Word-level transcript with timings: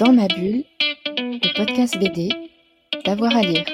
Dans 0.00 0.12
ma 0.12 0.26
bulle, 0.26 0.64
le 1.16 1.56
podcast 1.56 1.96
BD, 1.98 2.28
d'avoir 3.04 3.36
à 3.36 3.42
lire. 3.42 3.64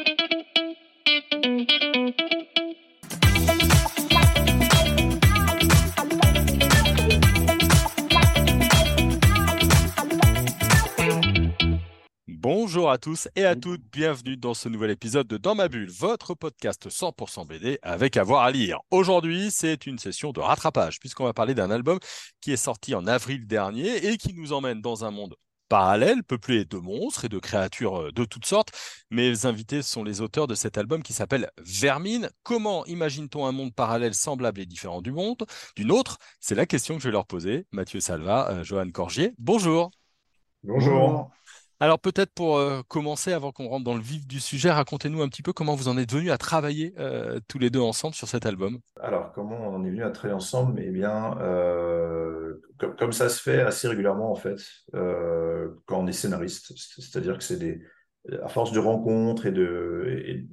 Bonjour 12.29 12.91
à 12.91 12.99
tous 12.99 13.29
et 13.35 13.47
à 13.47 13.57
toutes, 13.57 13.81
bienvenue 13.91 14.37
dans 14.37 14.53
ce 14.53 14.69
nouvel 14.69 14.91
épisode 14.91 15.27
de 15.27 15.39
Dans 15.39 15.55
ma 15.55 15.69
bulle, 15.69 15.91
votre 15.91 16.35
podcast 16.35 16.89
100% 16.89 17.47
BD 17.47 17.79
avec 17.81 18.19
avoir 18.19 18.43
à 18.43 18.51
lire. 18.51 18.81
Aujourd'hui, 18.91 19.51
c'est 19.51 19.87
une 19.87 19.99
session 19.99 20.33
de 20.33 20.41
rattrapage 20.41 20.99
puisqu'on 21.01 21.25
va 21.25 21.33
parler 21.33 21.55
d'un 21.55 21.71
album 21.71 21.99
qui 22.43 22.53
est 22.53 22.59
sorti 22.59 22.95
en 22.95 23.07
avril 23.07 23.47
dernier 23.47 24.07
et 24.07 24.19
qui 24.19 24.35
nous 24.35 24.53
emmène 24.53 24.83
dans 24.83 25.07
un 25.07 25.11
monde 25.11 25.35
parallèle, 25.71 26.25
peuplé 26.25 26.67
de 26.67 26.77
monstres 26.77 27.25
et 27.25 27.29
de 27.31 27.39
créatures 27.39 28.01
euh, 28.01 28.13
de 28.13 28.25
toutes 28.27 28.45
sortes. 28.45 28.73
Mes 29.11 29.47
invités 29.47 29.81
sont 29.81 30.05
les 30.05 30.21
auteurs 30.21 30.49
de 30.49 30.55
cet 30.55 30.77
album 30.77 31.03
qui 31.03 31.15
s'appelle 31.15 31.51
Vermine. 31.59 32.29
Comment 32.43 32.85
imagine-t-on 32.87 33.47
un 33.47 33.53
monde 33.53 33.73
parallèle 33.73 34.13
semblable 34.13 34.61
et 34.61 34.67
différent 34.67 35.01
du 35.01 35.13
monde 35.13 35.47
d'une 35.77 35.93
autre 35.93 36.19
C'est 36.41 36.57
la 36.57 36.67
question 36.67 36.97
que 36.97 37.03
je 37.03 37.09
vais 37.09 37.13
leur 37.13 37.27
poser. 37.27 37.67
Mathieu 37.71 38.01
Salva, 38.01 38.51
euh, 38.51 38.65
Johan 38.65 38.91
Corgier, 38.91 39.33
bonjour. 39.39 39.93
Bonjour. 40.65 41.31
Alors 41.83 41.99
peut-être 41.99 42.33
pour 42.35 42.59
euh, 42.59 42.83
commencer, 42.89 43.33
avant 43.33 43.53
qu'on 43.53 43.67
rentre 43.67 43.85
dans 43.85 43.95
le 43.95 44.03
vif 44.03 44.27
du 44.27 44.39
sujet, 44.39 44.71
racontez-nous 44.71 45.23
un 45.23 45.29
petit 45.29 45.41
peu 45.43 45.55
comment 45.55 45.75
vous 45.75 45.89
en 45.89 45.97
êtes 45.97 46.13
venus 46.13 46.31
à 46.31 46.37
travailler 46.37 46.93
euh, 46.99 47.41
tous 47.49 47.59
les 47.59 47.71
deux 47.71 47.81
ensemble 47.81 48.15
sur 48.15 48.29
cet 48.29 48.45
album. 48.45 48.79
Alors 49.01 49.33
comment 49.33 49.57
on 49.59 49.77
en 49.77 49.85
est 49.85 49.89
venu 49.89 50.05
à 50.05 50.11
travailler 50.11 50.37
ensemble? 50.37 50.79
Eh 50.85 50.91
bien, 50.91 51.39
euh, 51.41 52.61
comme, 52.99 53.13
ça 53.13 53.31
se 53.31 53.41
fait 53.41 53.63
assez 53.63 53.89
régulièrement 53.89 54.31
en 54.31 54.35
fait, 54.35 54.61
quand 54.93 55.99
on 55.99 56.07
est 56.07 56.13
scénariste. 56.13 56.75
C'est-à-dire 56.77 57.39
que 57.39 57.45
c'est 57.45 57.59
des 57.59 57.81
à 58.43 58.49
force 58.49 58.73
de 58.73 58.79
rencontres 58.79 59.47
et 59.47 59.53
de 59.53 60.47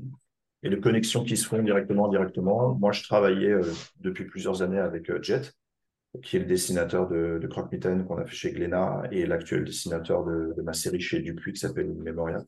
et, 0.64 0.70
de 0.70 0.76
connexions 0.78 1.26
qui 1.26 1.36
se 1.36 1.46
font 1.46 1.62
directement, 1.62 2.08
indirectement. 2.08 2.74
Moi, 2.76 2.92
je 2.92 3.04
travaillais 3.04 3.54
depuis 4.00 4.26
plusieurs 4.26 4.62
années 4.62 4.80
avec 4.80 5.12
Jet 5.22 5.54
qui 6.24 6.38
est 6.38 6.40
le 6.40 6.46
dessinateur 6.46 7.08
de, 7.08 7.46
Croque-Mitaine 7.50 8.06
qu'on 8.06 8.18
a 8.18 8.26
fait 8.26 8.36
chez 8.36 8.52
Glénat 8.52 9.04
et 9.12 9.26
l'actuel 9.26 9.64
dessinateur 9.64 10.26
de, 10.26 10.54
ma 10.62 10.74
série 10.74 11.02
chez 11.02 11.20
Dupuis 11.22 11.54
qui 11.54 11.60
s'appelle 11.60 11.94
Memoria. 11.94 12.44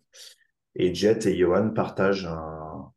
Et 0.75 0.93
Jet 0.93 1.25
et 1.25 1.37
Johan 1.37 1.71
partagent 1.71 2.25
un, 2.25 2.93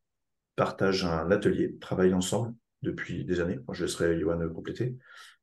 atelier, 1.31 1.77
travaillent 1.81 2.15
ensemble 2.15 2.55
depuis 2.83 3.25
des 3.25 3.41
années. 3.41 3.59
Je 3.73 3.85
laisserai 3.85 4.19
Johan 4.19 4.49
compléter. 4.51 4.97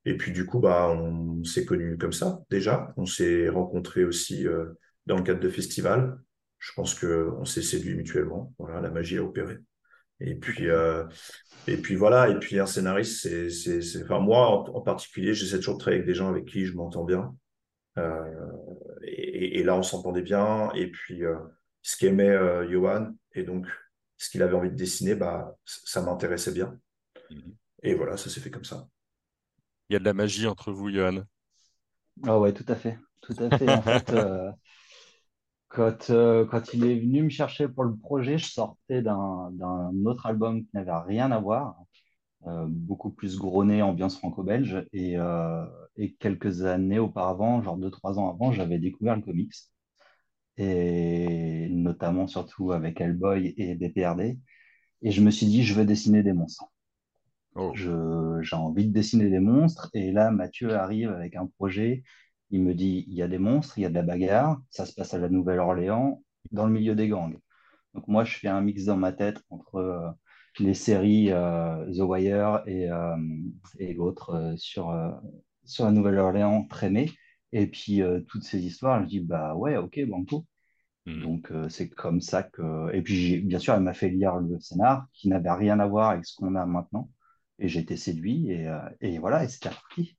Et 0.05 0.16
puis, 0.17 0.31
du 0.31 0.45
coup, 0.45 0.59
bah, 0.59 0.89
on 0.89 1.44
s'est 1.44 1.66
connus 1.66 1.97
comme 1.97 2.13
ça, 2.13 2.41
déjà. 2.50 2.94
On 2.97 3.05
s'est 3.05 3.50
rencontrés 3.50 4.05
aussi 4.05 4.47
euh, 4.47 4.66
dans 5.05 5.17
le 5.17 5.23
cadre 5.23 5.39
de 5.39 5.50
festivals. 5.50 6.19
Je 6.57 6.72
pense 6.73 6.95
qu'on 6.95 7.45
s'est 7.45 7.61
séduit 7.61 7.95
mutuellement. 7.95 8.53
Voilà, 8.59 8.81
la 8.81 8.89
magie 8.89 9.17
a 9.17 9.23
opéré. 9.23 9.57
Et 10.22 10.36
puis, 10.36 10.70
euh, 10.70 11.06
et 11.67 11.78
puis 11.78 11.95
voilà, 11.95 12.30
et 12.30 12.39
puis 12.39 12.59
un 12.59 12.66
scénariste, 12.66 13.22
c'est, 13.22 13.50
c'est, 13.50 14.03
enfin 14.03 14.20
moi 14.20 14.70
en, 14.70 14.81
particulier, 14.81 15.34
j'essaie 15.34 15.58
toujours 15.58 15.75
de 15.75 15.80
travailler 15.80 16.00
avec 16.00 16.08
des 16.08 16.16
gens 16.16 16.30
avec 16.30 16.45
qui 16.45 16.66
je 16.66 16.75
m'entends 16.75 17.03
bien. 17.03 17.36
Euh, 17.98 18.52
et, 19.03 19.59
et, 19.59 19.64
là, 19.64 19.75
on 19.75 19.84
s'entendait 19.84 20.22
bien. 20.22 20.72
Et 20.73 20.90
puis, 20.90 21.23
euh, 21.23 21.38
ce 21.81 21.97
qu'aimait 21.97 22.30
euh, 22.30 22.70
Johan, 22.70 23.12
et 23.34 23.44
donc 23.44 23.67
ce 24.17 24.30
qu'il 24.30 24.42
avait 24.42 24.56
envie 24.56 24.70
de 24.70 24.75
dessiner, 24.75 25.16
bah, 25.16 25.58
ça 25.66 26.02
m'intéressait 26.02 26.53
bien. 26.53 26.78
Mm-hmm. 27.30 27.53
Et 27.84 27.95
voilà, 27.95 28.17
ça 28.17 28.30
s'est 28.30 28.40
fait 28.40 28.52
comme 28.52 28.66
ça. 28.66 28.88
Il 29.90 29.94
y 29.94 29.95
a 29.95 30.00
de 30.00 30.06
la 30.06 30.14
magie 30.14 30.47
entre 30.47 30.72
vous, 30.72 30.92
Johan? 30.92 31.23
Ah 32.25 32.40
ouais, 32.40 32.53
tout 32.53 32.66
à 32.67 32.75
fait. 32.75 32.97
Tout 33.22 33.36
à 33.40 33.58
fait. 33.58 33.70
En 33.70 33.81
fait, 33.81 34.14
quand, 35.70 36.09
euh, 36.09 36.45
quand 36.45 36.73
il 36.73 36.86
est 36.86 37.00
venu 37.00 37.23
me 37.23 37.30
chercher 37.30 37.67
pour 37.67 37.84
le 37.84 37.95
projet, 37.95 38.38
je 38.38 38.48
sortais 38.48 39.02
d'un 39.02 40.06
autre 40.06 40.25
album 40.25 40.64
qui 40.64 40.70
n'avait 40.73 40.92
rien 40.92 41.31
à 41.31 41.39
voir, 41.39 41.78
euh, 42.48 42.66
beaucoup 42.67 43.12
plus 43.12 43.38
grogné, 43.38 43.81
ambiance 43.81 44.18
franco-belge. 44.18 44.85
Et, 44.94 45.18
euh, 45.18 45.66
et, 45.97 46.13
quelques 46.16 46.63
années 46.63 47.00
auparavant, 47.00 47.62
genre 47.62 47.78
deux, 47.78 47.91
trois 47.91 48.19
ans 48.19 48.30
avant, 48.31 48.52
j'avais 48.52 48.80
découvert 48.80 49.16
le 49.16 49.22
comics. 49.22 49.53
Et 50.57 51.69
notamment, 51.72 52.28
surtout 52.28 52.72
avec 52.74 53.00
Hellboy 53.00 53.53
et 53.57 53.75
BPRD. 53.75 54.40
Et 55.01 55.12
je 55.12 55.22
me 55.22 55.31
suis 55.31 55.46
dit, 55.47 55.63
je 55.63 55.74
veux 55.74 55.86
dessiner 55.86 56.24
des 56.24 56.34
monstres. 56.34 56.66
Oh. 57.56 57.74
J'ai 57.75 58.56
envie 58.56 58.88
de 58.88 58.94
dessiner 58.94 59.30
des 59.30 59.40
monstres. 59.40 59.90
Et 59.94 60.12
là, 60.12 60.31
Mathieu 60.31 60.74
arrive 60.75 61.12
avec 61.12 61.36
un 61.36 61.47
projet 61.47 62.03
il 62.52 62.64
me 62.64 62.74
dit, 62.74 63.06
il 63.08 63.14
y 63.14 63.22
a 63.22 63.28
des 63.28 63.38
monstres, 63.38 63.78
il 63.78 63.82
y 63.82 63.86
a 63.86 63.90
de 63.90 63.96
la 63.96 64.04
bagarre, 64.04 64.62
ça 64.70 64.86
se 64.86 64.94
passe 64.94 65.14
à 65.14 65.20
la 65.20 65.30
Nouvelle-Orléans, 65.30 66.24
dans 66.52 66.66
le 66.66 66.74
milieu 66.74 66.96
des 66.96 67.08
gangs. 67.08 67.38
Donc 67.94 68.08
moi, 68.08 68.24
je 68.24 68.38
fais 68.38 68.48
un 68.48 68.62
mix 68.62 68.86
dans 68.86 68.98
ma 68.98 69.12
tête 69.12 69.42
entre 69.50 69.76
euh, 69.76 70.10
les 70.60 70.74
séries 70.74 71.32
euh, 71.32 71.86
The 71.94 72.00
Wire 72.00 72.64
et, 72.66 72.90
euh, 72.90 73.16
et 73.78 73.98
autres 73.98 74.54
sur, 74.58 74.94
sur 75.64 75.86
la 75.86 75.92
Nouvelle-Orléans 75.92 76.66
trémée. 76.66 77.12
Et 77.52 77.68
puis 77.68 78.02
toutes 78.28 78.44
ces 78.44 78.64
histoires, 78.66 79.02
je 79.04 79.08
dis, 79.08 79.20
bah 79.20 79.56
ouais, 79.56 79.78
ok, 79.78 80.00
banco. 80.08 80.46
Mmh. 81.06 81.22
Donc 81.22 81.54
c'est 81.70 81.90
comme 81.90 82.22
ça 82.22 82.44
que... 82.44 82.94
Et 82.94 83.02
puis 83.02 83.42
bien 83.42 83.60
sûr, 83.60 83.74
elle 83.74 83.81
m'a 83.81 83.94
fait 83.94 84.10
lire 84.10 84.36
le 84.38 84.60
scénar 84.60 85.08
qui 85.14 85.30
n'avait 85.30 85.52
rien 85.52 85.80
à 85.80 85.88
voir 85.88 86.12
avec 86.12 86.26
ce 86.26 86.36
qu'on 86.36 86.56
a 86.56 86.66
maintenant. 86.66 87.10
Et 87.58 87.68
j'ai 87.68 87.80
été 87.80 87.98
séduit 87.98 88.52
et, 88.52 88.72
et 89.02 89.18
voilà, 89.20 89.44
et 89.44 89.48
c'était 89.48 89.70
parti 89.70 90.18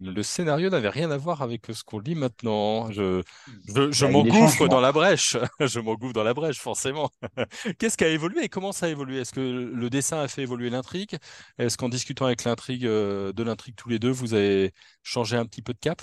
le 0.00 0.22
scénario 0.22 0.68
n'avait 0.68 0.90
rien 0.90 1.10
à 1.10 1.16
voir 1.16 1.42
avec 1.42 1.66
ce 1.72 1.82
qu'on 1.82 1.98
lit 1.98 2.14
maintenant. 2.14 2.90
Je, 2.92 3.22
je, 3.66 4.04
bah, 4.04 4.10
m'engouffre 4.10 4.68
dans 4.68 4.80
la 4.80 4.92
brèche. 4.92 5.36
je 5.60 5.80
m'engouffre 5.80 6.12
dans 6.12 6.24
la 6.24 6.34
brèche, 6.34 6.60
forcément. 6.60 7.10
Qu'est-ce 7.78 7.96
qui 7.96 8.04
a 8.04 8.08
évolué 8.08 8.44
et 8.44 8.48
comment 8.48 8.72
ça 8.72 8.86
a 8.86 8.88
évolué? 8.90 9.20
Est-ce 9.20 9.32
que 9.32 9.40
le 9.40 9.90
dessin 9.90 10.20
a 10.20 10.28
fait 10.28 10.42
évoluer 10.42 10.68
l'intrigue? 10.68 11.16
Est-ce 11.58 11.78
qu'en 11.78 11.88
discutant 11.88 12.26
avec 12.26 12.44
l'intrigue 12.44 12.84
euh, 12.84 13.32
de 13.32 13.42
l'intrigue 13.42 13.74
tous 13.74 13.88
les 13.88 13.98
deux, 13.98 14.10
vous 14.10 14.34
avez 14.34 14.72
changé 15.02 15.36
un 15.36 15.46
petit 15.46 15.62
peu 15.62 15.72
de 15.72 15.78
cap? 15.78 16.02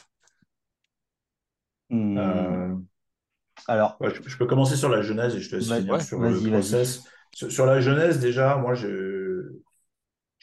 Hmm. 1.89 2.17
euh, 2.17 2.75
Alors, 3.67 3.97
je, 4.01 4.37
peux 4.37 4.47
commencer 4.47 4.75
sur 4.75 4.89
la 4.89 5.03
genèse 5.03 5.35
et 5.35 5.39
je 5.39 5.49
te 5.51 5.55
laisse 5.57 5.71
finir 5.71 6.01
sur 6.01 6.19
le 6.19 6.49
process. 6.49 7.03
sur, 7.31 7.65
la 7.67 7.79
genèse, 7.79 8.19
déjà, 8.19 8.55
moi, 8.55 8.73
je, 8.73 9.22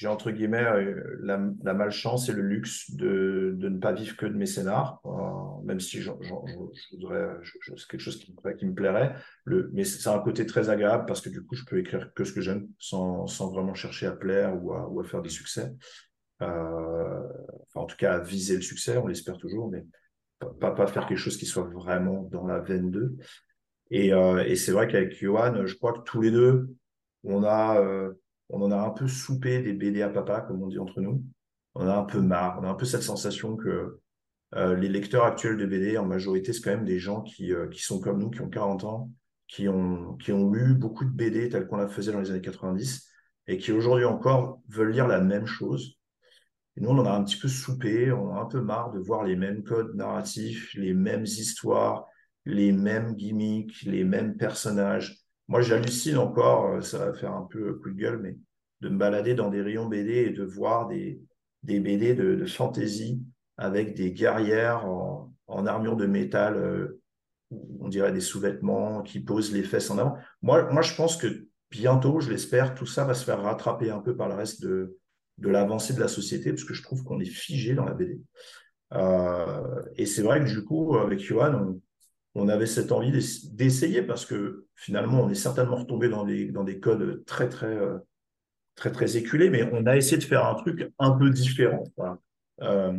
j'ai 0.00 0.08
entre 0.08 0.30
guillemets 0.30 0.64
euh, 0.64 1.18
la, 1.20 1.74
malchance 1.74 2.30
et 2.30 2.32
le 2.32 2.40
luxe 2.40 2.90
de, 2.92 3.54
de, 3.58 3.68
ne 3.68 3.78
pas 3.78 3.92
vivre 3.92 4.16
que 4.16 4.24
de 4.24 4.32
mes 4.32 4.46
scénars, 4.46 4.98
euh, 5.04 5.62
même 5.62 5.78
si 5.78 6.00
je, 6.00 6.10
voudrais, 6.10 7.36
c'est 7.76 7.86
quelque 7.86 8.00
chose 8.00 8.18
qui, 8.18 8.32
me 8.64 8.72
plairait. 8.72 9.14
Le, 9.44 9.68
mais 9.74 9.84
c'est 9.84 10.08
un 10.08 10.18
côté 10.20 10.46
très 10.46 10.70
agréable 10.70 11.04
parce 11.04 11.20
que 11.20 11.28
du 11.28 11.42
coup, 11.42 11.54
je 11.54 11.66
peux 11.66 11.78
écrire 11.78 12.14
que 12.14 12.24
ce 12.24 12.32
que 12.32 12.40
j'aime 12.40 12.66
sans, 12.78 13.26
sans, 13.26 13.50
vraiment 13.50 13.74
chercher 13.74 14.06
à 14.06 14.12
plaire 14.12 14.56
ou 14.64 14.72
à, 14.72 14.88
ou 14.88 15.00
à 15.00 15.04
faire 15.04 15.20
des 15.20 15.28
succès. 15.28 15.70
Euh, 16.40 17.20
enfin, 17.66 17.80
en 17.80 17.84
tout 17.84 17.98
cas, 17.98 18.14
à 18.14 18.20
viser 18.20 18.56
le 18.56 18.62
succès, 18.62 18.96
on 18.96 19.06
l'espère 19.06 19.36
toujours, 19.36 19.70
mais 19.70 19.84
pas, 20.60 20.70
pas, 20.70 20.86
faire 20.86 21.06
quelque 21.08 21.18
chose 21.18 21.36
qui 21.36 21.44
soit 21.44 21.68
vraiment 21.74 22.22
dans 22.22 22.46
la 22.46 22.58
veine 22.58 22.90
d'eux. 22.90 23.18
Et, 23.90 24.14
euh, 24.14 24.42
et 24.46 24.56
c'est 24.56 24.72
vrai 24.72 24.88
qu'avec 24.88 25.14
Johan, 25.14 25.66
je 25.66 25.76
crois 25.76 25.92
que 25.92 26.04
tous 26.04 26.22
les 26.22 26.30
deux, 26.30 26.70
on 27.22 27.44
a 27.44 27.76
on 28.52 28.62
en 28.62 28.70
a 28.70 28.76
un 28.76 28.90
peu 28.90 29.08
soupé 29.08 29.62
des 29.62 29.72
BD 29.72 30.02
à 30.02 30.08
papa, 30.08 30.40
comme 30.42 30.62
on 30.62 30.68
dit 30.68 30.78
entre 30.78 31.00
nous. 31.00 31.24
On 31.74 31.86
a 31.86 31.96
un 31.96 32.04
peu 32.04 32.20
marre. 32.20 32.58
On 32.60 32.64
a 32.64 32.68
un 32.68 32.74
peu 32.74 32.84
cette 32.84 33.02
sensation 33.02 33.56
que 33.56 34.00
euh, 34.56 34.74
les 34.74 34.88
lecteurs 34.88 35.24
actuels 35.24 35.56
de 35.56 35.66
BD, 35.66 35.96
en 35.96 36.04
majorité, 36.04 36.52
c'est 36.52 36.60
quand 36.60 36.70
même 36.70 36.84
des 36.84 36.98
gens 36.98 37.22
qui, 37.22 37.52
euh, 37.52 37.68
sont 37.72 38.00
comme 38.00 38.18
nous, 38.18 38.30
qui 38.30 38.40
ont 38.40 38.48
40 38.48 38.84
ans, 38.84 39.10
qui 39.46 39.68
ont, 39.68 40.16
qui 40.16 40.32
ont 40.32 40.50
lu 40.50 40.74
beaucoup 40.74 41.04
de 41.04 41.10
BD 41.10 41.48
telles 41.48 41.66
qu'on 41.66 41.76
la 41.76 41.88
faisait 41.88 42.12
dans 42.12 42.20
les 42.20 42.30
années 42.30 42.40
90 42.40 43.08
et 43.46 43.58
qui 43.58 43.72
aujourd'hui 43.72 44.04
encore 44.04 44.60
veulent 44.68 44.92
lire 44.92 45.06
la 45.06 45.20
même 45.20 45.46
chose. 45.46 45.98
Et 46.76 46.80
nous, 46.80 46.90
on 46.90 46.98
en 46.98 47.06
a 47.06 47.10
un 47.10 47.24
petit 47.24 47.36
peu 47.36 47.48
soupé, 47.48 48.12
on 48.12 48.34
a 48.34 48.40
un 48.40 48.46
peu 48.46 48.60
marre 48.60 48.90
de 48.92 48.98
voir 48.98 49.24
les 49.24 49.36
mêmes 49.36 49.62
codes 49.62 49.94
narratifs, 49.94 50.74
les 50.74 50.94
mêmes 50.94 51.24
histoires, 51.24 52.06
les 52.44 52.72
mêmes 52.72 53.14
gimmicks, 53.14 53.82
les 53.82 54.04
mêmes 54.04 54.36
personnages. 54.36 55.19
Moi, 55.50 55.62
j'hallucine 55.62 56.16
encore, 56.16 56.76
euh, 56.76 56.80
ça 56.80 56.98
va 56.98 57.12
faire 57.12 57.32
un 57.32 57.42
peu 57.42 57.74
coup 57.74 57.90
de 57.90 57.96
gueule, 57.96 58.20
mais 58.22 58.36
de 58.82 58.88
me 58.88 58.96
balader 58.96 59.34
dans 59.34 59.50
des 59.50 59.60
rayons 59.60 59.86
BD 59.86 60.12
et 60.12 60.30
de 60.30 60.44
voir 60.44 60.86
des, 60.86 61.20
BD 61.64 62.14
de, 62.14 62.46
fantasy 62.46 63.20
avec 63.56 63.96
des 63.96 64.12
guerrières 64.12 64.86
en, 64.86 65.66
armure 65.66 65.96
de 65.96 66.06
métal, 66.06 66.56
euh, 66.56 67.02
on 67.80 67.88
dirait 67.88 68.12
des 68.12 68.20
sous-vêtements 68.20 69.02
qui 69.02 69.18
posent 69.18 69.52
les 69.52 69.64
fesses 69.64 69.90
en 69.90 69.98
avant. 69.98 70.16
Moi, 70.40 70.82
je 70.82 70.94
pense 70.94 71.16
que 71.16 71.48
bientôt, 71.68 72.20
je 72.20 72.30
l'espère, 72.30 72.76
tout 72.76 72.86
ça 72.86 73.04
va 73.04 73.14
se 73.14 73.24
faire 73.24 73.42
rattraper 73.42 73.90
un 73.90 73.98
peu 73.98 74.16
par 74.16 74.28
le 74.28 74.36
reste 74.36 74.62
de, 74.62 74.98
de 75.38 75.48
l'avancée 75.48 75.94
de 75.94 76.00
la 76.00 76.06
société, 76.06 76.50
parce 76.50 76.62
que 76.62 76.74
je 76.74 76.82
trouve 76.84 77.02
qu'on 77.02 77.18
est 77.18 77.24
figé 77.24 77.74
dans 77.74 77.84
la 77.84 77.94
BD. 77.94 78.20
Euh, 78.92 79.82
et 79.96 80.06
c'est 80.06 80.22
vrai 80.22 80.38
que 80.44 80.48
du 80.48 80.64
coup, 80.64 80.96
avec 80.96 81.18
Johan, 81.18 81.54
on, 81.54 81.80
on 82.34 82.48
avait 82.48 82.66
cette 82.66 82.92
envie 82.92 83.10
d'essayer 83.52 84.02
parce 84.02 84.24
que 84.24 84.66
finalement, 84.76 85.22
on 85.22 85.30
est 85.30 85.34
certainement 85.34 85.76
retombé 85.76 86.08
dans 86.08 86.24
des, 86.24 86.80
codes 86.80 87.24
très, 87.24 87.48
très, 87.48 87.66
euh, 87.66 87.98
très, 88.76 88.92
très 88.92 89.16
éculés, 89.16 89.50
mais 89.50 89.68
on 89.72 89.86
a 89.86 89.96
essayé 89.96 90.16
de 90.16 90.22
faire 90.22 90.46
un 90.46 90.54
truc 90.54 90.92
un 90.98 91.12
peu 91.12 91.30
différent. 91.30 91.84
Euh, 92.62 92.98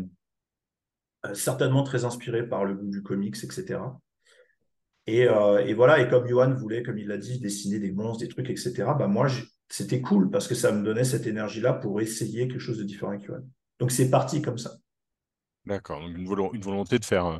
certainement 1.33 1.83
très 1.83 2.03
inspiré 2.03 2.47
par 2.47 2.65
le 2.65 2.73
goût 2.73 2.89
du 2.89 3.03
comics, 3.03 3.37
etc. 3.43 3.79
Et, 5.07 5.21
et, 5.21 5.73
voilà, 5.73 5.99
et 5.99 6.09
comme 6.09 6.27
Johan 6.27 6.53
voulait, 6.53 6.83
comme 6.83 6.97
il 6.97 7.07
l'a 7.07 7.17
dit, 7.17 7.39
dessiner 7.39 7.79
des 7.79 7.91
monstres, 7.91 8.23
des 8.23 8.27
trucs, 8.27 8.49
etc., 8.49 8.73
bah 8.97 9.07
moi, 9.07 9.27
c'était 9.69 10.01
cool 10.01 10.29
parce 10.29 10.47
que 10.47 10.55
ça 10.55 10.71
me 10.71 10.83
donnait 10.83 11.03
cette 11.03 11.27
énergie-là 11.27 11.73
pour 11.73 12.01
essayer 12.01 12.47
quelque 12.47 12.59
chose 12.59 12.77
de 12.77 12.83
différent 12.83 13.11
avec 13.11 13.25
Johan. 13.25 13.41
Donc 13.79 13.91
c'est 13.91 14.09
parti 14.09 14.41
comme 14.41 14.57
ça. 14.57 14.71
D'accord, 15.65 16.01
une, 16.01 16.25
volonté 16.25 16.99
de 16.99 17.05
faire 17.05 17.39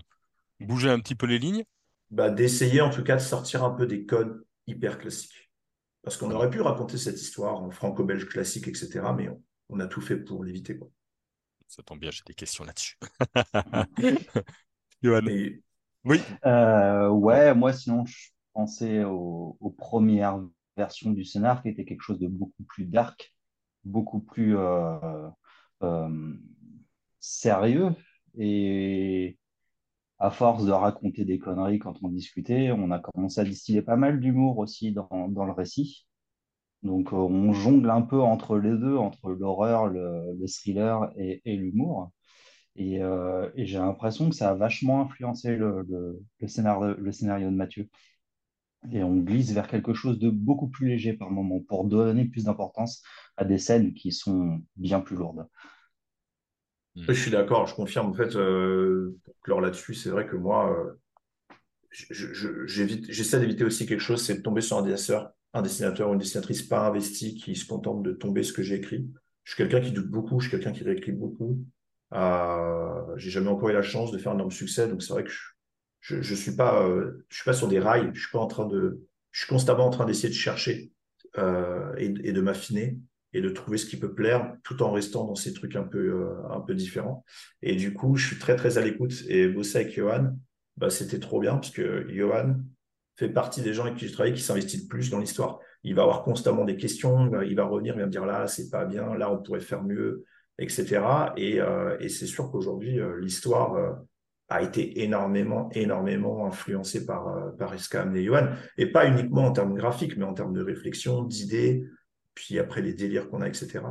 bouger 0.59 0.89
un 0.89 0.99
petit 0.99 1.15
peu 1.15 1.25
les 1.25 1.39
lignes 1.39 1.63
bah, 2.11 2.29
D'essayer 2.29 2.81
en 2.81 2.89
tout 2.89 3.03
cas 3.03 3.15
de 3.15 3.21
sortir 3.21 3.63
un 3.63 3.71
peu 3.71 3.87
des 3.87 4.05
codes 4.05 4.45
hyper 4.67 4.99
classiques. 4.99 5.51
Parce 6.03 6.17
qu'on 6.17 6.31
aurait 6.31 6.49
pu 6.49 6.61
raconter 6.61 6.97
cette 6.97 7.19
histoire 7.21 7.61
en 7.61 7.69
franco-belge 7.69 8.27
classique, 8.27 8.67
etc., 8.67 9.01
mais 9.15 9.29
on, 9.69 9.79
a 9.79 9.87
tout 9.87 10.01
fait 10.01 10.17
pour 10.17 10.43
l'éviter. 10.43 10.77
Ça 11.67 11.83
tombe 11.83 11.99
bien, 11.99 12.11
j'ai 12.11 12.23
des 12.25 12.33
questions 12.33 12.63
là-dessus. 12.63 12.97
Johan 15.03 15.21
Oui. 16.03 16.21
Euh, 16.45 17.09
ouais, 17.09 17.53
moi 17.53 17.71
sinon, 17.71 18.05
je 18.05 18.29
pensais 18.53 19.03
aux, 19.03 19.75
premières 19.77 20.41
versions 20.75 21.11
du 21.11 21.23
scénar 21.23 21.61
qui 21.61 21.69
était 21.69 21.85
quelque 21.85 22.01
chose 22.01 22.19
de 22.19 22.27
beaucoup 22.27 22.63
plus 22.63 22.85
dark, 22.85 23.35
beaucoup 23.83 24.19
plus 24.19 24.57
euh, 24.57 25.29
euh, 25.83 26.33
sérieux. 27.19 27.95
Et 28.37 29.37
à 30.21 30.29
force 30.31 30.65
de 30.65 30.71
raconter 30.71 31.25
des 31.25 31.39
conneries 31.39 31.79
quand 31.79 31.95
on 32.03 32.09
discutait, 32.09 32.71
on 32.71 32.91
a 32.91 32.99
commencé 32.99 33.41
à 33.41 33.43
distiller 33.43 33.81
pas 33.81 33.95
mal 33.95 34.19
d'humour 34.19 34.59
aussi 34.59 34.91
dans, 34.93 35.27
dans, 35.29 35.45
le 35.45 35.51
récit. 35.51 36.05
Donc 36.83 37.11
on 37.13 37.53
jongle 37.53 37.89
un 37.89 38.03
peu 38.03 38.21
entre 38.21 38.57
les 38.59 38.77
deux, 38.77 38.97
entre 38.97 39.31
l'horreur, 39.31 39.87
le, 39.87 40.35
le, 40.39 40.47
thriller 40.47 41.11
et, 41.17 41.41
l'humour. 41.57 42.11
Et, 42.75 43.01
euh, 43.01 43.49
et 43.55 43.65
j'ai 43.65 43.79
l'impression 43.79 44.29
que 44.29 44.35
ça 44.35 44.51
a 44.51 44.55
vachement 44.55 45.01
influencé 45.01 45.55
le, 45.57 46.19
scénario, 46.47 46.95
le 46.97 47.11
scénario 47.11 47.49
de 47.49 47.55
Mathieu. 47.55 47.89
Et 48.91 49.03
on 49.03 49.15
glisse 49.17 49.51
vers 49.51 49.67
quelque 49.67 49.93
chose 49.93 50.19
de 50.19 50.29
beaucoup 50.29 50.67
plus 50.69 50.87
léger 50.87 51.13
par 51.13 51.31
moment 51.31 51.61
pour 51.67 51.85
donner 51.85 52.25
plus 52.25 52.45
d'importance 52.45 53.03
à 53.37 53.45
des 53.45 53.57
scènes 53.57 53.93
qui 53.93 54.11
sont 54.11 54.61
bien 54.75 55.01
plus 55.01 55.15
lourdes. 55.15 55.47
Je 56.95 57.13
suis 57.13 57.31
d'accord, 57.31 57.67
je 57.67 57.75
confirme. 57.75 58.09
En 58.09 58.13
fait, 58.13 58.35
euh, 58.35 59.17
pour 59.23 59.39
clore 59.41 59.61
là-dessus, 59.61 59.93
c'est 59.93 60.09
vrai 60.09 60.27
que 60.27 60.35
moi, 60.35 60.75
euh, 60.77 60.93
j'essaie 61.91 63.39
d'éviter 63.39 63.63
aussi 63.63 63.85
quelque 63.85 64.01
chose, 64.01 64.21
c'est 64.21 64.35
de 64.35 64.41
tomber 64.41 64.61
sur 64.61 64.77
un 64.77 64.81
dessinateur, 64.81 65.31
un 65.53 65.61
dessinateur 65.61 66.09
ou 66.09 66.13
une 66.13 66.19
dessinatrice 66.19 66.63
pas 66.63 66.85
investi 66.87 67.35
qui 67.35 67.55
se 67.55 67.65
contente 67.65 68.03
de 68.03 68.11
tomber 68.11 68.43
ce 68.43 68.51
que 68.51 68.61
j'ai 68.61 68.75
écrit. 68.75 69.09
Je 69.43 69.53
suis 69.53 69.57
quelqu'un 69.57 69.81
qui 69.81 69.91
doute 69.91 70.09
beaucoup, 70.09 70.39
je 70.39 70.49
suis 70.49 70.57
quelqu'un 70.57 70.73
qui 70.73 70.83
réécrit 70.83 71.13
beaucoup. 71.13 71.63
Euh, 72.13 73.15
j'ai 73.15 73.29
jamais 73.29 73.49
encore 73.49 73.69
eu 73.69 73.73
la 73.73 73.81
chance 73.81 74.11
de 74.11 74.17
faire 74.17 74.33
un 74.33 74.35
énorme 74.35 74.51
succès, 74.51 74.87
donc 74.87 75.01
c'est 75.01 75.13
vrai 75.13 75.23
que 75.23 75.31
je, 76.01 76.51
pas, 76.51 76.85
euh, 76.85 77.25
suis 77.29 77.45
pas 77.45 77.53
sur 77.53 77.69
des 77.69 77.79
rails. 77.79 78.11
Je 78.13 78.19
suis 78.19 78.31
pas 78.31 78.39
en 78.39 78.47
train 78.47 78.65
de, 78.65 79.07
je 79.31 79.39
suis 79.39 79.49
constamment 79.49 79.85
en 79.85 79.91
train 79.91 80.05
d'essayer 80.05 80.29
de 80.29 80.33
chercher 80.33 80.91
et, 81.37 82.09
de 82.09 82.41
m'affiner 82.41 82.99
et 83.33 83.41
de 83.41 83.49
trouver 83.49 83.77
ce 83.77 83.85
qui 83.85 83.97
peut 83.97 84.13
plaire 84.13 84.55
tout 84.63 84.83
en 84.83 84.91
restant 84.91 85.25
dans 85.25 85.35
ces 85.35 85.53
trucs 85.53 85.75
un 85.75 85.83
peu, 85.83 85.99
euh, 85.99 86.49
un 86.49 86.59
peu 86.59 86.75
différents. 86.75 87.23
Et 87.61 87.75
du 87.75 87.93
coup, 87.93 88.15
je 88.15 88.27
suis 88.27 88.39
très, 88.39 88.55
très 88.55 88.77
à 88.77 88.81
l'écoute. 88.81 89.13
Et 89.27 89.47
bosser 89.47 89.79
avec 89.79 89.93
Johan, 89.93 90.35
bah, 90.77 90.89
c'était 90.89 91.19
trop 91.19 91.39
bien 91.39 91.55
parce 91.55 91.71
que 91.71 92.05
Johan 92.09 92.55
fait 93.15 93.29
partie 93.29 93.61
des 93.61 93.73
gens 93.73 93.83
avec 93.83 93.95
qui 93.95 94.07
je 94.07 94.13
travaille 94.13 94.33
qui 94.33 94.41
s'investissent 94.41 94.87
plus 94.87 95.09
dans 95.09 95.19
l'histoire. 95.19 95.59
Il 95.83 95.95
va 95.95 96.03
avoir 96.03 96.23
constamment 96.23 96.65
des 96.65 96.77
questions, 96.77 97.31
il 97.43 97.55
va 97.55 97.63
revenir, 97.65 97.95
il 97.95 97.99
va 97.99 98.05
me 98.05 98.11
dire 98.11 98.25
là, 98.25 98.47
c'est 98.47 98.69
pas 98.69 98.85
bien, 98.85 99.15
là, 99.15 99.31
on 99.31 99.41
pourrait 99.41 99.59
faire 99.59 99.83
mieux, 99.83 100.25
etc. 100.59 101.01
Et, 101.37 101.59
euh, 101.61 101.97
et 101.99 102.09
c'est 102.09 102.27
sûr 102.27 102.51
qu'aujourd'hui, 102.51 102.99
euh, 102.99 103.19
l'histoire 103.19 103.97
a 104.49 104.61
été 104.61 105.01
énormément, 105.03 105.69
énormément 105.71 106.45
influencée 106.45 107.05
par, 107.05 107.55
par 107.57 107.73
Escam 107.73 108.13
et 108.15 108.23
Johan. 108.23 108.49
Et 108.77 108.87
pas 108.87 109.07
uniquement 109.07 109.45
en 109.45 109.53
termes 109.53 109.75
graphiques, 109.75 110.17
mais 110.17 110.25
en 110.25 110.33
termes 110.33 110.53
de 110.53 110.61
réflexion, 110.61 111.23
d'idées, 111.23 111.85
puis 112.33 112.59
après 112.59 112.81
les 112.81 112.93
délires 112.93 113.29
qu'on 113.29 113.41
a, 113.41 113.47
etc. 113.47 113.81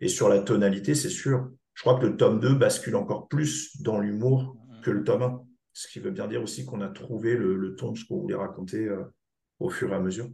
Et 0.00 0.08
sur 0.08 0.28
la 0.28 0.40
tonalité, 0.40 0.94
c'est 0.94 1.08
sûr, 1.08 1.50
je 1.74 1.82
crois 1.82 1.98
que 1.98 2.06
le 2.06 2.16
tome 2.16 2.40
2 2.40 2.54
bascule 2.54 2.96
encore 2.96 3.28
plus 3.28 3.80
dans 3.82 3.98
l'humour 3.98 4.56
que 4.82 4.90
le 4.90 5.04
tome 5.04 5.22
1. 5.22 5.42
Ce 5.72 5.86
qui 5.88 6.00
veut 6.00 6.10
bien 6.10 6.26
dire 6.26 6.42
aussi 6.42 6.64
qu'on 6.64 6.80
a 6.80 6.88
trouvé 6.88 7.36
le, 7.36 7.76
ton 7.76 7.92
de 7.92 7.98
ce 7.98 8.04
qu'on 8.04 8.18
voulait 8.18 8.34
raconter 8.34 8.84
euh, 8.84 9.04
au 9.60 9.70
fur 9.70 9.92
et 9.92 9.94
à 9.94 10.00
mesure. 10.00 10.28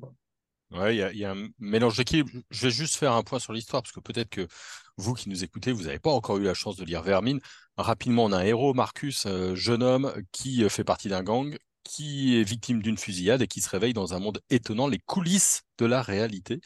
Ouais, 0.70 0.96
il 0.96 1.18
y, 1.18 1.24
a 1.24 1.32
un 1.32 1.48
mélange 1.58 1.98
d'équilibre. 1.98 2.30
Je 2.50 2.66
vais 2.66 2.70
juste 2.70 2.96
faire 2.96 3.12
un 3.12 3.22
point 3.22 3.38
sur 3.38 3.52
l'histoire, 3.52 3.82
parce 3.82 3.92
que 3.92 4.00
peut-être 4.00 4.30
que 4.30 4.48
vous 4.96 5.14
qui 5.14 5.28
nous 5.28 5.44
écoutez, 5.44 5.70
vous 5.70 5.84
n'avez 5.84 5.98
pas 5.98 6.10
encore 6.10 6.38
eu 6.38 6.44
la 6.44 6.54
chance 6.54 6.76
de 6.76 6.84
lire 6.84 7.02
Vermine. 7.02 7.40
Rapidement, 7.76 8.24
on 8.24 8.32
a 8.32 8.38
un 8.38 8.44
héros, 8.44 8.74
Marcus, 8.74 9.26
euh, 9.26 9.54
jeune 9.54 9.82
homme 9.82 10.12
qui 10.32 10.64
euh, 10.64 10.68
fait 10.68 10.82
partie 10.82 11.08
d'un 11.08 11.22
gang, 11.22 11.56
qui 11.84 12.40
est 12.40 12.42
victime 12.42 12.82
d'une 12.82 12.98
fusillade 12.98 13.42
et 13.42 13.46
qui 13.46 13.60
se 13.60 13.69
réveille 13.69 13.92
dans 13.92 14.14
un 14.14 14.19
monde 14.19 14.40
étonnant, 14.50 14.88
les 14.88 14.98
coulisses 14.98 15.62
de 15.78 15.86
la 15.86 16.02
réalité. 16.02 16.60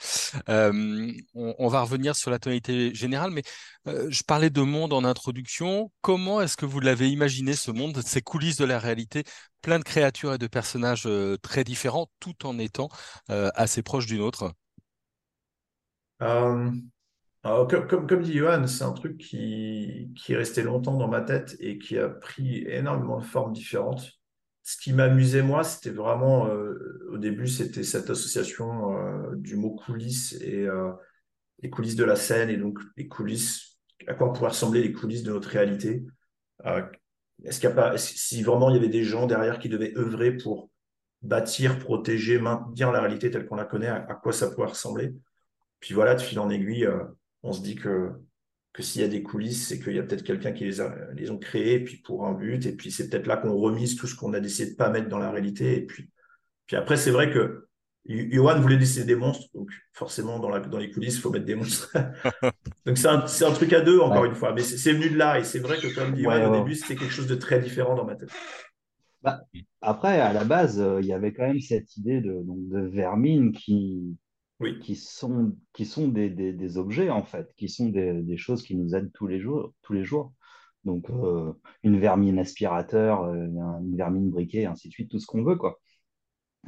Euh, 0.49 1.12
on, 1.35 1.69
va 1.69 1.82
revenir 1.82 2.17
sur 2.17 2.31
la 2.31 2.38
tonalité 2.38 2.94
générale, 2.94 3.31
mais 3.31 3.43
euh, 3.87 4.06
je 4.11 4.23
parlais 4.23 4.50
de 4.50 4.62
monde 4.62 4.93
en 4.93 5.05
introduction. 5.05 5.91
Comment 6.00 6.41
est-ce 6.41 6.56
que 6.56 6.67
vous 6.67 6.81
l'avez 6.81 7.11
imaginé 7.11 7.55
ce 7.55 7.70
monde, 7.70 8.00
ces 8.03 8.23
coulisses 8.23 8.56
de 8.56 8.65
la 8.65 8.79
réalité, 8.79 9.25
plein 9.61 9.79
de 9.79 9.85
créatures 9.85 10.35
et 10.35 10.38
de 10.38 10.47
personnages 10.47 11.06
euh, 11.06 11.37
très 11.43 11.64
différents, 11.64 12.09
tout 12.21 12.47
en 12.47 12.59
étant 12.59 12.88
assez 13.29 13.82
proches 13.82 14.06
d'une 14.06 14.23
autre? 14.23 14.53
Comme, 17.43 18.23
dit 18.23 18.35
Johan, 18.35 18.67
c'est 18.67 18.85
un 18.85 18.93
truc 18.93 19.19
qui, 19.19 20.11
qui 20.17 20.32
est 20.32 20.37
resté 20.37 20.62
longtemps 20.62 20.97
dans 20.97 21.09
ma 21.09 21.21
tête 21.21 21.56
et 21.61 21.79
qui 21.79 21.99
a 21.99 22.09
pris 22.09 22.64
énormément 22.67 23.19
de 23.19 23.25
formes 23.25 23.53
différentes 23.53 24.18
ce 24.69 24.76
qui 24.76 24.93
m'amusait, 24.93 25.41
moi, 25.41 25.65
c'était 25.65 25.88
vraiment, 25.88 26.47
euh, 26.49 27.09
au 27.11 27.17
début, 27.17 27.49
c'était 27.49 27.82
cette 27.82 28.11
association 28.11 28.99
euh, 28.99 29.35
du 29.35 29.56
mot 29.56 29.70
coulisses 29.70 30.35
et 30.43 30.67
euh, 30.67 30.93
les 31.62 31.70
coulisses 31.70 31.97
de 31.97 32.05
la 32.05 32.17
scène, 32.17 32.50
et 32.50 32.59
donc 32.59 32.79
les 32.99 33.09
coulisses, 33.09 33.79
à 34.06 34.12
quoi 34.12 34.31
pourraient 34.31 34.50
ressembler 34.50 34.82
les 34.82 34.93
coulisses 34.93 35.23
de 35.23 35.32
notre 35.32 35.49
réalité. 35.49 36.05
Est-ce 36.67 37.61
qu'il 37.61 37.70
y 37.70 37.73
a 37.73 37.75
pas, 37.75 37.97
si 37.97 38.43
vraiment 38.43 38.69
il 38.69 38.75
y 38.75 38.79
avait 38.79 38.91
des 38.91 39.05
gens 39.05 39.26
derrière 39.26 39.59
qui 39.59 39.70
devaient 39.70 39.97
œuvrer 39.97 40.37
pour 40.37 40.69
bâtir, 41.23 41.79
protéger, 41.79 42.38
maintenir 42.38 42.93
la 42.93 43.00
réalité 43.00 43.31
telle 43.31 43.47
qu'on 43.47 43.56
la 43.56 43.64
connaît, 43.64 43.88
à, 43.88 44.21
quoi 44.23 44.35
ça 44.35 44.50
pourrait 44.50 44.69
ressembler? 44.69 45.14
Puis 45.81 45.94
voilà, 45.94 46.14
de 46.14 46.21
fil 46.21 46.38
en 46.41 46.50
aiguille, 46.50 46.87
on 47.43 47.53
se 47.53 47.62
dit 47.62 47.75
que 47.75 48.11
que 48.79 48.85
s'il 48.85 49.03
y 49.03 49.05
a 49.05 49.09
des 49.09 49.25
coulisses, 49.25 49.67
c'est 49.67 49.81
qu'il 49.81 49.97
y 49.97 49.99
a 49.99 50.05
peut-être 50.05 50.23
quelqu'un 50.23 50.53
qui 50.53 50.63
les 50.63 50.81
a 50.81 50.95
les 51.13 51.33
ont 51.33 51.37
créés, 51.37 51.81
puis 51.81 51.97
pour 51.97 52.27
un 52.27 52.33
but, 52.33 52.65
et 52.65 52.71
puis 52.71 52.93
c'est 52.93 53.11
peut-être 53.11 53.27
là 53.27 53.37
qu'on 53.37 53.57
remise 53.57 53.97
tout 53.97 54.07
ce 54.07 54.15
qu'on 54.15 54.33
a 54.35 54.39
décidé 54.39 54.71
de 54.71 54.77
pas 54.77 54.89
mettre 54.89 55.09
dans 55.09 55.19
la 55.19 55.33
réalité. 55.33 55.79
Et 55.79 55.85
puis, 55.85 56.09
puis 56.65 56.77
après, 56.77 56.97
c'est 56.97 57.11
vrai 57.11 57.33
que 57.33 57.67
Johan 58.07 58.61
voulait 58.61 58.76
dessiner 58.76 59.05
des 59.05 59.17
monstres, 59.17 59.49
donc 59.52 59.69
forcément 59.93 60.38
dans, 60.38 60.49
la, 60.49 60.61
dans 60.61 60.79
les 60.79 60.93
coulisses, 60.93 61.17
il 61.17 61.21
faut 61.21 61.31
mettre 61.31 61.45
des 61.45 61.57
monstres. 61.57 61.93
donc 62.87 62.99
c'est 62.99 63.09
un, 63.09 63.25
un, 63.25 63.52
truc 63.52 63.73
à 63.73 63.81
deux, 63.81 63.99
encore 63.99 64.26
une 64.26 64.37
fois, 64.37 64.52
mais 64.55 64.62
c'est 64.62 64.93
venu 64.93 65.11
de 65.11 65.17
là, 65.17 65.41
et 65.41 65.43
c'est 65.43 65.59
vrai 65.59 65.79
que 65.79 65.93
comme 65.93 66.14
dit 66.14 66.23
Johan 66.23 66.49
au 66.49 66.57
début, 66.57 66.76
c'était 66.76 66.95
quelque 66.95 67.12
chose 67.12 67.26
de 67.26 67.35
très 67.35 67.59
différent 67.59 67.97
dans 67.97 68.05
ma 68.05 68.14
tête. 68.14 68.31
Bah, 69.23 69.41
après, 69.81 70.21
à 70.21 70.33
la 70.33 70.45
base, 70.45 70.81
euh, 70.81 71.00
il 71.00 71.09
y 71.09 71.12
avait 71.12 71.33
quand 71.33 71.49
même 71.49 71.59
cette 71.59 71.97
idée 71.97 72.21
de, 72.21 72.45
donc, 72.45 72.69
de 72.69 72.79
vermine 72.79 73.50
qui, 73.50 74.17
oui. 74.61 74.79
qui 74.81 74.97
sont, 74.97 75.57
qui 75.73 75.85
sont 75.85 76.09
des, 76.09 76.31
des, 76.31 76.53
des, 76.53 76.79
objets, 76.79 77.11
en 77.11 77.25
fait, 77.25 77.53
qui 77.57 77.69
sont 77.69 77.88
des, 77.88 78.23
des, 78.23 78.37
choses 78.37 78.62
qui 78.62 78.77
nous 78.77 78.95
aident 78.95 79.12
tous 79.12 79.27
les 79.27 79.41
jours. 79.41 79.73
Tous 79.83 79.93
les 79.93 80.05
jours. 80.05 80.33
Donc, 80.85 81.11
euh, 81.11 81.53
une 81.83 81.99
vermine 81.99 82.38
aspirateur, 82.38 83.25
euh, 83.25 83.35
une 83.35 83.97
vermine 83.97 84.31
briquet, 84.31 84.67
ainsi 84.67 84.88
de 84.88 84.93
suite, 84.93 85.11
tout 85.11 85.19
ce 85.19 85.27
qu'on 85.27 85.43
veut, 85.43 85.57
quoi. 85.57 85.79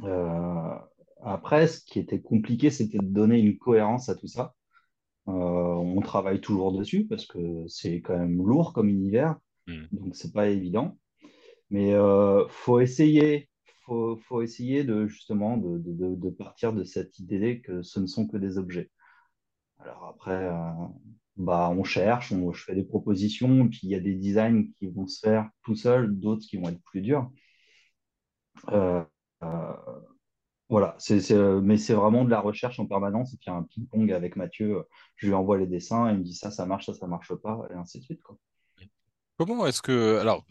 Euh, 0.03 0.75
après, 1.23 1.67
ce 1.67 1.83
qui 1.83 1.99
était 1.99 2.21
compliqué, 2.21 2.69
c'était 2.69 2.99
de 2.99 3.05
donner 3.05 3.39
une 3.39 3.57
cohérence 3.57 4.09
à 4.09 4.15
tout 4.15 4.27
ça. 4.27 4.53
Euh, 5.27 5.31
on 5.31 6.01
travaille 6.01 6.41
toujours 6.41 6.71
dessus 6.77 7.05
parce 7.07 7.25
que 7.25 7.67
c'est 7.67 8.01
quand 8.01 8.17
même 8.17 8.37
lourd 8.37 8.73
comme 8.73 8.89
univers, 8.89 9.35
mm. 9.67 9.83
donc 9.91 10.15
c'est 10.15 10.33
pas 10.33 10.49
évident. 10.49 10.97
Mais 11.69 11.93
faut 12.49 12.81
essayer 12.81 13.49
faut, 13.85 14.17
faut 14.17 14.41
essayer 14.41 14.83
de 14.83 15.07
justement 15.07 15.57
de, 15.57 16.29
partir 16.29 16.73
de 16.73 16.83
cette 16.83 17.19
idée 17.19 17.61
que 17.61 17.81
ce 17.81 17.99
ne 17.99 18.07
sont 18.07 18.27
que 18.27 18.37
des 18.37 18.57
objets. 18.57 18.91
Alors 19.79 20.05
après, 20.05 20.31
euh, 20.49 20.87
bah, 21.37 21.69
on 21.69 21.83
cherche, 21.83 22.31
on, 22.31 22.51
je 22.53 22.63
fais 22.63 22.75
des 22.75 22.83
propositions, 22.83 23.67
puis 23.69 23.81
il 23.83 23.89
y 23.89 23.95
a 23.95 23.99
des 23.99 24.15
designs 24.15 24.65
qui 24.77 24.87
vont 24.87 25.07
se 25.07 25.19
faire 25.19 25.49
tout 25.63 25.75
seuls, 25.75 26.17
d'autres 26.19 26.45
qui 26.45 26.57
vont 26.57 26.69
être 26.69 26.81
plus 26.83 27.01
durs. 27.01 27.29
Euh, 28.69 29.03
euh, 29.43 29.73
voilà, 30.69 30.95
mais 31.61 31.77
c'est 31.77 31.93
vraiment 31.93 32.23
de 32.23 32.29
la 32.29 32.39
recherche 32.39 32.79
en 32.79 32.85
permanence. 32.85 33.33
Et 33.33 33.37
puis 33.37 33.49
un 33.51 33.63
ping-pong 33.63 34.11
avec 34.11 34.35
Mathieu, 34.35 34.83
je 35.15 35.27
lui 35.27 35.33
envoie 35.33 35.57
les 35.57 35.67
dessins, 35.67 36.11
il 36.11 36.19
me 36.19 36.23
dit 36.23 36.33
ça, 36.33 36.51
ça 36.51 36.65
marche, 36.65 36.85
ça, 36.85 36.93
ça 36.93 37.07
marche 37.07 37.33
pas, 37.35 37.67
et 37.71 37.73
ainsi 37.73 37.99
de 37.99 38.03
suite. 38.05 38.21
Quoi. 38.21 38.37
Comment 39.41 39.65
est-ce 39.65 39.81
que. 39.81 40.19
Alors, 40.19 40.45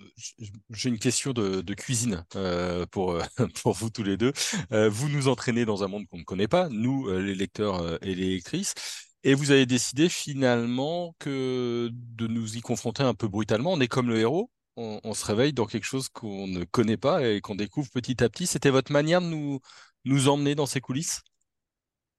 j'ai 0.70 0.88
une 0.88 0.98
question 0.98 1.32
de, 1.32 1.74
cuisine 1.74 2.24
euh, 2.34 2.86
pour, 2.90 3.12
euh, 3.12 3.22
pour 3.62 3.72
vous 3.72 3.88
tous 3.88 4.02
les 4.02 4.16
deux. 4.16 4.32
Euh, 4.72 4.90
vous 4.90 5.08
nous 5.08 5.28
entraînez 5.28 5.64
dans 5.64 5.84
un 5.84 5.86
monde 5.86 6.08
qu'on 6.08 6.18
ne 6.18 6.24
connaît 6.24 6.48
pas, 6.48 6.68
nous, 6.70 7.08
les 7.08 7.36
lecteurs 7.36 8.02
et 8.02 8.16
les 8.16 8.34
lectrices, 8.34 8.74
et 9.22 9.34
vous 9.34 9.52
avez 9.52 9.64
décidé 9.64 10.08
finalement 10.08 11.14
que 11.20 11.88
de 11.92 12.26
nous 12.26 12.56
y 12.56 12.62
confronter 12.62 13.04
un 13.04 13.14
peu 13.14 13.28
brutalement. 13.28 13.74
On 13.74 13.80
est 13.80 13.86
comme 13.86 14.08
le 14.08 14.18
héros, 14.18 14.50
on, 14.74 15.14
se 15.14 15.24
réveille 15.24 15.52
dans 15.52 15.66
quelque 15.66 15.86
chose 15.86 16.08
qu'on 16.08 16.48
ne 16.48 16.64
connaît 16.64 16.96
pas 16.96 17.24
et 17.24 17.40
qu'on 17.40 17.54
découvre 17.54 17.90
petit 17.90 18.24
à 18.24 18.28
petit. 18.28 18.48
C'était 18.48 18.70
votre 18.70 18.90
manière 18.90 19.20
de 19.20 19.26
nous, 19.26 19.60
nous 20.04 20.28
emmener 20.28 20.56
dans 20.56 20.66
ces 20.66 20.80
coulisses? 20.80 21.22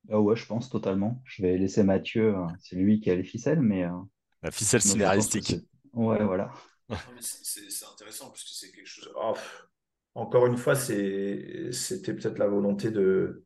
Ah 0.09 0.21
ouais, 0.21 0.37
je 0.37 0.45
pense 0.45 0.69
totalement. 0.69 1.21
Je 1.25 1.41
vais 1.41 1.57
laisser 1.57 1.83
Mathieu, 1.83 2.33
hein. 2.33 2.47
c'est 2.61 2.77
lui 2.77 3.01
qui 3.01 3.11
a 3.11 3.15
les 3.15 3.25
ficelles, 3.25 3.59
mais. 3.59 3.85
La 4.41 4.51
ficelle 4.51 4.81
scénaristique. 4.81 5.57
Ouais, 5.93 6.23
voilà. 6.23 6.51
c'est 7.19 7.85
intéressant 7.85 8.27
parce 8.27 8.43
que 8.43 8.49
c'est 8.49 8.71
quelque 8.71 8.87
chose. 8.87 9.11
Oh, 9.15 9.33
encore 10.15 10.45
une 10.45 10.57
fois, 10.57 10.75
c'était 10.75 12.13
peut-être 12.13 12.37
la 12.37 12.47
volonté 12.47 12.91
de, 12.91 13.45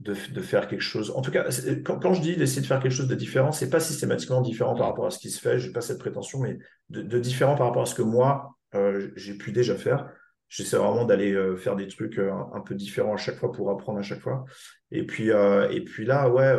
de, 0.00 0.14
faire 0.14 0.68
quelque 0.68 0.80
chose. 0.80 1.10
En 1.10 1.22
tout 1.22 1.30
cas, 1.30 1.48
quand, 1.84 2.14
je 2.14 2.20
dis 2.20 2.36
d'essayer 2.36 2.62
de 2.62 2.66
faire 2.66 2.80
quelque 2.80 2.92
chose 2.92 3.08
de 3.08 3.14
différent, 3.14 3.52
c'est 3.52 3.70
pas 3.70 3.80
systématiquement 3.80 4.40
différent 4.40 4.74
par 4.74 4.88
rapport 4.88 5.06
à 5.06 5.10
ce 5.10 5.18
qui 5.18 5.30
se 5.30 5.40
fait. 5.40 5.58
J'ai 5.58 5.72
pas 5.72 5.80
cette 5.80 5.98
prétention, 5.98 6.40
mais 6.40 6.58
de, 6.90 7.18
différent 7.18 7.54
par 7.54 7.68
rapport 7.68 7.82
à 7.82 7.86
ce 7.86 7.94
que 7.94 8.02
moi 8.02 8.56
euh, 8.74 9.10
j'ai 9.16 9.34
pu 9.34 9.52
déjà 9.52 9.76
faire. 9.76 10.10
J'essaie 10.48 10.76
vraiment 10.76 11.04
d'aller 11.04 11.32
euh, 11.32 11.56
faire 11.56 11.76
des 11.76 11.88
trucs 11.88 12.18
euh, 12.18 12.32
un, 12.52 12.60
peu 12.60 12.74
différents 12.74 13.14
à 13.14 13.16
chaque 13.16 13.36
fois 13.36 13.50
pour 13.50 13.70
apprendre 13.70 13.98
à 13.98 14.02
chaque 14.02 14.20
fois. 14.20 14.44
Et 14.90 15.04
puis, 15.04 15.28
et 15.28 15.84
puis 15.84 16.04
là, 16.04 16.28
ouais, 16.28 16.56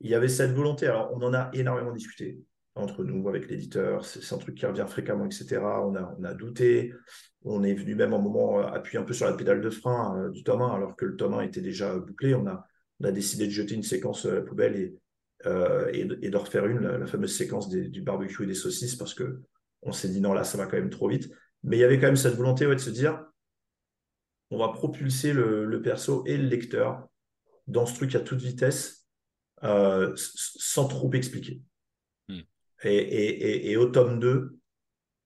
il 0.00 0.10
y 0.10 0.14
avait 0.14 0.28
cette 0.28 0.52
volonté. 0.52 0.86
Alors, 0.86 1.10
on 1.14 1.22
en 1.22 1.34
a 1.34 1.50
énormément 1.52 1.92
discuté 1.92 2.38
entre 2.78 3.04
nous, 3.04 3.28
avec 3.28 3.48
l'éditeur. 3.48 4.04
C'est 4.04 4.34
un 4.34 4.38
truc 4.38 4.56
qui 4.56 4.66
revient 4.66 4.86
fréquemment, 4.88 5.26
etc. 5.26 5.58
On 5.60 5.94
a, 6.24 6.34
douté. 6.34 6.92
On 7.44 7.62
est 7.62 7.74
venu 7.74 7.94
même 7.94 8.12
un 8.12 8.18
moment 8.18 8.58
appuyer 8.58 8.98
un 8.98 9.04
peu 9.04 9.12
sur 9.12 9.26
la 9.26 9.34
pédale 9.34 9.60
de 9.60 9.70
frein 9.70 10.28
du 10.30 10.42
tome 10.42 10.62
1, 10.62 10.74
alors 10.74 10.96
que 10.96 11.04
le 11.04 11.16
tome 11.16 11.34
1 11.34 11.42
était 11.42 11.60
déjà 11.60 11.96
bouclé. 11.98 12.34
On 12.34 12.46
a, 12.46 12.64
décidé 13.12 13.46
de 13.46 13.52
jeter 13.52 13.74
une 13.74 13.82
séquence 13.82 14.26
à 14.26 14.34
la 14.34 14.42
poubelle 14.42 14.76
et, 14.76 14.98
et, 15.92 16.30
de, 16.30 16.36
refaire 16.36 16.66
une, 16.66 16.80
la, 16.80 17.06
fameuse 17.06 17.36
séquence 17.36 17.68
du 17.68 18.02
barbecue 18.02 18.44
et 18.44 18.46
des 18.46 18.54
saucisses, 18.54 18.96
parce 18.96 19.14
que 19.14 19.40
on 19.82 19.92
s'est 19.92 20.08
dit 20.08 20.20
non, 20.20 20.32
là, 20.32 20.44
ça 20.44 20.58
va 20.58 20.66
quand 20.66 20.76
même 20.76 20.90
trop 20.90 21.08
vite. 21.08 21.30
Mais 21.62 21.76
il 21.76 21.80
y 21.80 21.84
avait 21.84 21.98
quand 21.98 22.06
même 22.06 22.16
cette 22.16 22.34
volonté 22.34 22.66
de 22.66 22.76
se 22.76 22.90
dire 22.90 23.24
on 24.50 24.58
va 24.58 24.68
propulser 24.68 25.32
le, 25.32 25.80
perso 25.82 26.24
et 26.26 26.36
le 26.36 26.44
lecteur 26.44 27.06
dans 27.66 27.86
ce 27.86 27.94
truc 27.94 28.14
à 28.14 28.20
toute 28.20 28.40
vitesse 28.40 29.06
euh, 29.62 30.12
sans 30.16 30.86
trop 30.88 31.12
expliquer. 31.12 31.60
Et, 32.84 33.76
au 33.76 33.86
tome 33.86 34.20
2, 34.20 34.58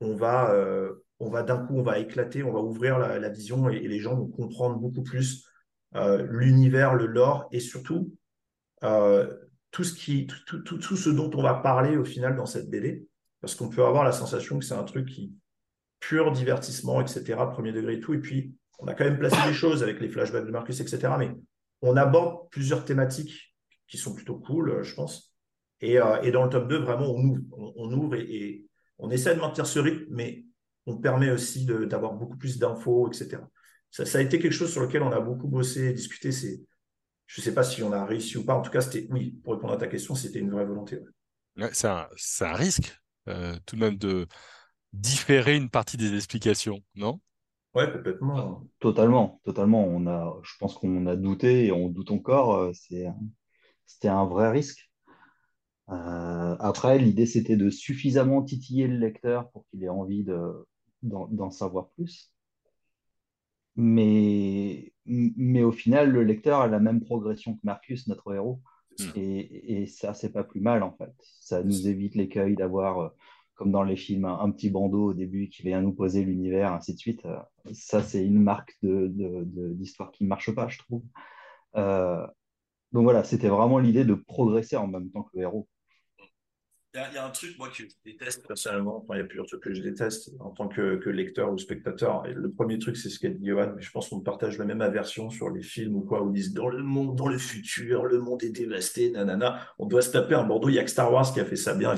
on 0.00 0.16
va, 0.16 0.52
euh, 0.52 0.94
va 1.20 1.42
d'un 1.42 1.58
coup, 1.58 1.78
on 1.78 1.82
va 1.82 1.98
éclater, 1.98 2.42
on 2.42 2.52
va 2.52 2.60
ouvrir 2.60 2.98
la, 2.98 3.28
vision 3.28 3.68
et, 3.68 3.80
les 3.80 3.98
gens 3.98 4.16
vont 4.16 4.28
comprendre 4.28 4.76
beaucoup 4.76 5.02
plus 5.02 5.46
euh, 5.94 6.26
l'univers, 6.30 6.94
le 6.94 7.06
lore 7.06 7.48
et 7.52 7.60
surtout 7.60 8.16
tout, 9.70 9.84
ce 9.84 9.94
qui, 9.94 10.26
tout, 10.26 10.60
tout, 10.62 10.78
tout, 10.78 10.96
ce 10.96 11.10
dont 11.10 11.30
on 11.34 11.42
va 11.42 11.54
parler 11.54 11.96
au 11.96 12.04
final 12.04 12.36
dans 12.36 12.46
cette 12.46 12.68
BD. 12.68 13.06
Parce 13.40 13.54
qu'on 13.54 13.68
peut 13.68 13.84
avoir 13.84 14.04
la 14.04 14.12
sensation 14.12 14.58
que 14.58 14.64
c'est 14.64 14.74
un 14.74 14.84
truc 14.84 15.08
qui, 15.08 15.32
pur 16.02 16.32
divertissement, 16.32 17.00
etc., 17.00 17.38
premier 17.50 17.72
degré 17.72 17.94
et 17.94 18.00
tout. 18.00 18.12
Et 18.12 18.18
puis, 18.18 18.54
on 18.80 18.86
a 18.86 18.94
quand 18.94 19.04
même 19.04 19.18
placé 19.18 19.36
des 19.46 19.54
choses 19.54 19.82
avec 19.82 20.00
les 20.00 20.08
flashbacks 20.08 20.44
de 20.44 20.50
Marcus, 20.50 20.80
etc. 20.80 21.14
Mais 21.18 21.30
on 21.80 21.96
aborde 21.96 22.50
plusieurs 22.50 22.84
thématiques 22.84 23.54
qui 23.86 23.96
sont 23.96 24.14
plutôt 24.14 24.36
cool, 24.36 24.70
euh, 24.70 24.82
je 24.82 24.94
pense. 24.94 25.31
Et, 25.82 26.00
euh, 26.00 26.22
et 26.22 26.30
dans 26.30 26.44
le 26.44 26.50
top 26.50 26.68
2, 26.68 26.78
vraiment, 26.78 27.10
on 27.10 27.22
ouvre, 27.22 27.42
on, 27.76 27.92
ouvre 27.92 28.14
et, 28.14 28.64
on 28.98 29.10
essaie 29.10 29.34
de 29.34 29.40
maintenir 29.40 29.66
ce 29.66 29.80
rythme, 29.80 30.06
mais 30.10 30.44
on 30.86 30.96
permet 30.96 31.30
aussi 31.30 31.66
d'avoir 31.66 32.14
beaucoup 32.14 32.36
plus 32.36 32.58
d'infos, 32.58 33.08
etc. 33.08 33.42
Ça, 33.90 34.06
ça, 34.06 34.18
a 34.18 34.20
été 34.22 34.38
quelque 34.38 34.52
chose 34.52 34.72
sur 34.72 34.80
lequel 34.80 35.02
on 35.02 35.12
a 35.12 35.20
beaucoup 35.20 35.48
bossé 35.48 35.88
et 35.88 35.92
discuté. 35.92 36.32
C'est, 36.32 36.60
je 37.26 37.40
ne 37.40 37.44
sais 37.44 37.52
pas 37.52 37.64
si 37.64 37.82
on 37.82 37.92
a 37.92 38.06
réussi 38.06 38.38
ou 38.38 38.44
pas. 38.44 38.54
En 38.54 38.62
tout 38.62 38.70
cas, 38.70 38.80
c'était, 38.80 39.06
oui, 39.10 39.38
pour 39.42 39.54
répondre 39.54 39.72
à 39.74 39.76
ta 39.76 39.88
question, 39.88 40.14
c'était 40.14 40.38
une 40.38 40.50
vraie 40.50 40.64
volonté. 40.64 41.00
Ouais, 41.56 41.70
c'est 41.72 41.88
un, 41.88 42.08
un, 42.40 42.52
risque, 42.54 42.96
euh, 43.28 43.56
tout 43.66 43.76
de 43.76 43.80
même, 43.80 43.96
de, 43.96 44.26
différer 44.92 45.56
une 45.56 45.70
partie 45.70 45.96
des 45.96 46.14
explications, 46.14 46.80
non? 46.94 47.20
Ouais, 47.74 47.90
complètement. 47.90 48.66
Totalement, 48.78 49.40
totalement. 49.44 49.84
On 49.84 50.06
a, 50.06 50.38
je 50.42 50.52
pense 50.58 50.74
qu'on 50.74 51.06
a 51.06 51.16
douté 51.16 51.66
et 51.66 51.72
on 51.72 51.88
doute 51.88 52.10
encore. 52.10 52.54
Euh, 52.54 52.72
c'était 52.72 54.08
un 54.08 54.26
vrai 54.26 54.50
risque. 54.50 54.91
Euh, 55.88 56.56
après, 56.58 56.98
l'idée, 56.98 57.26
c'était 57.26 57.56
de 57.56 57.70
suffisamment 57.70 58.42
titiller 58.42 58.86
le 58.86 58.96
lecteur 58.96 59.50
pour 59.50 59.66
qu'il 59.66 59.82
ait 59.84 59.88
envie 59.88 60.24
de, 60.24 60.66
d'en, 61.02 61.50
savoir 61.50 61.88
plus. 61.90 62.32
Mais, 63.76 64.92
mais 65.06 65.62
au 65.62 65.72
final, 65.72 66.10
le 66.10 66.24
lecteur 66.24 66.60
a 66.60 66.66
la 66.68 66.80
même 66.80 67.00
progression 67.00 67.54
que 67.54 67.60
Marcus, 67.64 68.06
notre 68.08 68.34
héros. 68.34 68.60
Et, 69.16 69.82
et, 69.82 69.86
ça, 69.86 70.12
c'est 70.14 70.32
pas 70.32 70.44
plus 70.44 70.60
mal, 70.60 70.82
en 70.82 70.92
fait. 70.92 71.12
Ça 71.40 71.62
nous 71.62 71.88
évite 71.88 72.14
l'écueil 72.14 72.54
d'avoir 72.54 72.98
euh, 73.00 73.08
comme 73.54 73.70
dans 73.70 73.84
les 73.84 73.96
films, 73.96 74.24
un, 74.24 74.50
petit 74.50 74.70
bandeau 74.70 75.10
au 75.10 75.14
début 75.14 75.48
qui 75.48 75.62
vient 75.62 75.80
nous 75.80 75.92
poser 75.92 76.24
l'univers, 76.24 76.72
ainsi 76.72 76.94
de 76.94 76.98
suite. 76.98 77.24
Euh, 77.26 77.38
ça, 77.72 78.02
c'est 78.02 78.24
une 78.24 78.42
marque 78.42 78.76
d'histoire 78.82 80.10
qui 80.10 80.24
ne 80.24 80.28
marche 80.28 80.54
pas, 80.54 80.68
je 80.68 80.78
trouve. 80.78 81.02
Euh, 81.76 82.26
donc 82.92 83.04
voilà, 83.04 83.24
c'était 83.24 83.48
vraiment 83.48 83.78
l'idée 83.78 84.04
de 84.04 84.14
progresser 84.14 84.76
en 84.76 84.86
même 84.86 85.10
temps 85.10 85.22
que 85.22 85.30
le 85.34 85.42
héros. 85.42 85.68
Il 86.94 87.14
y, 87.14 87.16
a 87.16 87.24
un 87.24 87.30
truc, 87.30 87.56
moi, 87.58 87.70
que 87.70 87.76
je 87.76 87.84
déteste 88.04 88.46
personnellement. 88.46 88.98
Enfin, 88.98 89.14
il 89.14 89.20
y 89.20 89.22
a 89.22 89.24
plusieurs 89.24 89.46
trucs 89.46 89.62
que 89.62 89.72
je 89.72 89.80
déteste 89.80 90.30
en 90.40 90.50
tant 90.50 90.68
que, 90.68 91.08
lecteur 91.08 91.50
ou 91.50 91.56
spectateur. 91.56 92.22
Le 92.26 92.52
premier 92.52 92.78
truc, 92.78 92.98
c'est 92.98 93.08
ce 93.08 93.18
qu'a 93.18 93.30
dit 93.30 93.46
Johan, 93.46 93.72
je 93.78 93.90
pense 93.90 94.10
qu'on 94.10 94.20
partage 94.20 94.58
la 94.58 94.66
même 94.66 94.82
aversion 94.82 95.30
sur 95.30 95.48
les 95.48 95.62
films 95.62 95.96
ou 95.96 96.02
quoi, 96.02 96.22
où 96.22 96.28
ils 96.28 96.34
disent 96.34 96.52
dans 96.52 96.68
le 96.68 96.82
monde, 96.82 97.16
dans 97.16 97.28
le 97.28 97.38
futur, 97.38 98.04
le 98.04 98.18
monde 98.18 98.42
est 98.42 98.50
dévasté, 98.50 99.10
nanana. 99.10 99.66
On 99.78 99.86
doit 99.86 100.02
se 100.02 100.10
taper 100.10 100.34
un 100.34 100.44
Bordeaux. 100.44 100.68
Il 100.68 100.74
y 100.74 100.78
a 100.78 100.84
que 100.84 100.90
Star 100.90 101.10
Wars 101.10 101.32
qui 101.32 101.40
a 101.40 101.46
fait 101.46 101.56
ça 101.56 101.74
bien. 101.74 101.94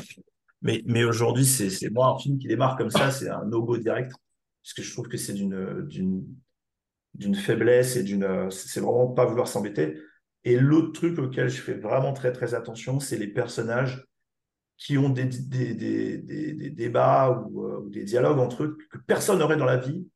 Mais, 0.62 0.80
mais 0.86 1.02
aujourd'hui, 1.02 1.44
c'est 1.44 1.90
moi 1.90 2.14
un 2.14 2.18
film 2.20 2.38
qui 2.38 2.46
démarre 2.46 2.76
comme 2.76 2.90
ça, 2.90 3.10
c'est 3.10 3.28
un 3.28 3.44
no-go 3.46 3.78
direct, 3.78 4.12
parce 4.62 4.74
que 4.74 4.82
je 4.82 4.92
trouve 4.92 5.08
que 5.08 5.16
c'est 5.16 5.34
d'une 5.34 7.34
faiblesse 7.34 7.96
et 7.96 8.04
d'une. 8.04 8.48
C'est 8.52 8.78
vraiment 8.78 9.08
pas 9.08 9.24
vouloir 9.24 9.48
s'embêter. 9.48 9.98
Et 10.44 10.58
l'autre 10.58 10.92
truc 10.92 11.18
auquel 11.18 11.48
je 11.48 11.60
fais 11.60 11.74
vraiment 11.74 12.12
très 12.12 12.32
très 12.32 12.54
attention, 12.54 13.00
c'est 13.00 13.16
les 13.16 13.28
personnages 13.28 14.04
qui 14.76 14.98
ont 14.98 15.08
des, 15.08 15.24
des, 15.24 15.74
des, 15.74 16.18
des 16.18 16.70
débats 16.70 17.30
ou, 17.30 17.64
euh, 17.64 17.80
ou, 17.84 17.90
des 17.90 18.04
dialogues 18.04 18.38
entre 18.38 18.64
eux 18.64 18.78
que 18.90 18.98
personne 18.98 19.38
n'aurait 19.38 19.56
dans 19.56 19.64
la 19.64 19.76
vie, 19.76 20.06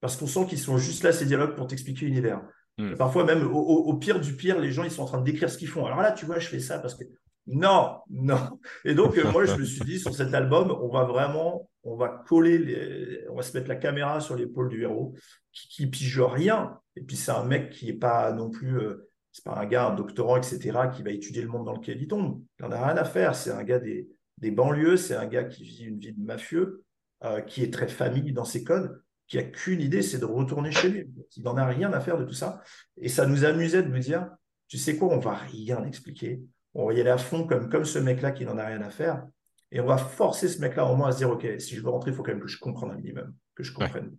parce 0.00 0.16
qu'on 0.16 0.26
sent 0.26 0.46
qu'ils 0.46 0.58
sont 0.58 0.78
juste 0.78 1.02
là, 1.02 1.12
ces 1.12 1.26
dialogues, 1.26 1.54
pour 1.54 1.66
t'expliquer 1.66 2.06
l'univers. 2.06 2.42
Hmm. 2.78 2.94
Parfois, 2.94 3.24
même 3.24 3.46
au, 3.46 3.58
au, 3.58 3.94
pire 3.96 4.20
du 4.20 4.34
pire, 4.34 4.58
les 4.58 4.70
gens, 4.70 4.84
ils 4.84 4.90
sont 4.90 5.02
en 5.02 5.06
train 5.06 5.20
de 5.20 5.24
décrire 5.24 5.50
ce 5.50 5.58
qu'ils 5.58 5.68
font. 5.68 5.86
Alors 5.86 6.00
là, 6.00 6.12
tu 6.12 6.26
vois, 6.26 6.38
je 6.38 6.48
fais 6.48 6.60
ça 6.60 6.78
parce 6.78 6.94
que 6.94 7.04
non, 7.46 8.00
non. 8.10 8.58
Et 8.84 8.94
donc, 8.94 9.16
euh, 9.16 9.30
moi, 9.30 9.44
je 9.44 9.54
me 9.54 9.64
suis 9.64 9.84
dit, 9.84 10.00
sur 10.00 10.14
cet 10.14 10.34
album, 10.34 10.76
on 10.82 10.88
va 10.88 11.04
vraiment, 11.04 11.70
on 11.84 11.96
va 11.96 12.08
coller, 12.08 12.58
les, 12.58 13.24
on 13.30 13.36
va 13.36 13.42
se 13.42 13.56
mettre 13.56 13.68
la 13.68 13.76
caméra 13.76 14.20
sur 14.20 14.34
l'épaule 14.34 14.68
du 14.68 14.82
héros, 14.82 15.14
qui, 15.52 15.68
qui, 15.68 15.86
pige 15.86 16.20
rien. 16.20 16.78
Et 16.96 17.02
puis, 17.02 17.16
c'est 17.16 17.30
un 17.30 17.44
mec 17.44 17.70
qui 17.70 17.86
n'est 17.86 17.92
pas 17.92 18.32
non 18.32 18.50
plus, 18.50 18.78
euh, 18.78 19.08
c'est 19.36 19.44
pas 19.44 19.58
un 19.58 19.66
gars, 19.66 19.88
un 19.88 19.94
doctorant, 19.94 20.38
etc., 20.38 20.88
qui 20.94 21.02
va 21.02 21.10
étudier 21.10 21.42
le 21.42 21.48
monde 21.48 21.66
dans 21.66 21.74
lequel 21.74 22.00
il 22.00 22.08
tombe. 22.08 22.42
Il 22.58 22.64
n'en 22.64 22.72
a 22.72 22.86
rien 22.86 22.96
à 22.96 23.04
faire. 23.04 23.34
C'est 23.34 23.50
un 23.50 23.64
gars 23.64 23.78
des, 23.78 24.08
des 24.38 24.50
banlieues, 24.50 24.96
c'est 24.96 25.14
un 25.14 25.26
gars 25.26 25.44
qui 25.44 25.64
vit 25.64 25.84
une 25.84 25.98
vie 25.98 26.12
de 26.12 26.24
mafieux, 26.24 26.84
euh, 27.24 27.42
qui 27.42 27.62
est 27.62 27.72
très 27.72 27.88
famille 27.88 28.32
dans 28.32 28.46
ses 28.46 28.64
codes, 28.64 29.02
qui 29.26 29.38
a 29.38 29.42
qu'une 29.42 29.82
idée, 29.82 30.00
c'est 30.00 30.18
de 30.18 30.24
retourner 30.24 30.72
chez 30.72 30.88
lui. 30.88 31.10
Il 31.36 31.42
n'en 31.42 31.58
a 31.58 31.66
rien 31.66 31.92
à 31.92 32.00
faire 32.00 32.16
de 32.16 32.24
tout 32.24 32.32
ça. 32.32 32.62
Et 32.96 33.10
ça 33.10 33.26
nous 33.26 33.44
amusait 33.44 33.82
de 33.82 33.88
nous 33.88 33.98
dire, 33.98 34.30
tu 34.68 34.78
sais 34.78 34.96
quoi, 34.96 35.08
on 35.08 35.18
va 35.18 35.34
rien 35.34 35.84
expliquer 35.84 36.40
on 36.76 36.86
va 36.86 36.92
y 36.92 37.00
aller 37.00 37.10
à 37.10 37.18
fond 37.18 37.46
comme, 37.46 37.70
comme 37.70 37.84
ce 37.84 37.98
mec-là 37.98 38.32
qui 38.32 38.44
n'en 38.44 38.58
a 38.58 38.66
rien 38.66 38.82
à 38.82 38.90
faire. 38.90 39.26
Et 39.72 39.80
on 39.80 39.86
va 39.86 39.96
forcer 39.96 40.46
ce 40.46 40.60
meclà 40.60 40.84
au 40.84 40.94
moins 40.94 41.08
à 41.08 41.12
se 41.12 41.18
dire, 41.18 41.30
OK, 41.30 41.46
si 41.58 41.74
je 41.74 41.82
veux 41.82 41.88
rentrer, 41.88 42.10
il 42.10 42.16
faut 42.16 42.22
quand 42.22 42.32
même 42.32 42.40
que 42.40 42.48
je 42.48 42.58
comprenne 42.58 42.90
un 42.90 42.96
minimum, 42.96 43.34
que 43.54 43.62
je 43.62 43.72
comprenne. 43.72 44.14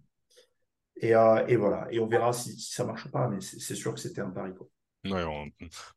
Euh, 1.04 1.46
et, 1.48 1.56
voilà. 1.56 1.88
Et 1.92 2.00
on 2.00 2.08
verra 2.08 2.34
si, 2.34 2.60
ça 2.60 2.84
marche 2.84 3.06
ou 3.06 3.12
pas, 3.12 3.28
mais 3.28 3.40
c'est 3.42 3.76
sûr 3.76 3.94
que 3.94 4.00
c'était 4.00 4.22
un 4.22 4.32
pari. 4.32 4.52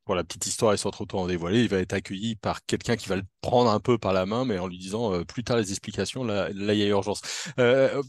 Pour 0.04 0.14
la 0.14 0.24
petite 0.24 0.46
histoire 0.46 0.72
et 0.72 0.76
sans 0.76 0.90
trop 0.90 1.06
en 1.12 1.26
dévoiler, 1.26 1.62
il 1.62 1.68
va 1.68 1.78
être 1.78 1.92
accueilli 1.92 2.36
par 2.36 2.64
quelqu'un 2.64 2.96
qui 2.96 3.08
va 3.08 3.16
le 3.16 3.22
prendre 3.40 3.70
un 3.70 3.80
peu 3.80 3.98
par 3.98 4.12
la 4.12 4.26
main, 4.26 4.44
mais 4.44 4.58
en 4.58 4.66
lui 4.66 4.78
disant 4.78 5.12
euh, 5.12 5.24
plus 5.24 5.44
tard 5.44 5.56
les 5.56 5.70
explications, 5.70 6.24
là, 6.24 6.50
il 6.50 6.74
y 6.74 6.82
a 6.82 6.86
urgence. 6.86 7.20
Euh, 7.58 8.02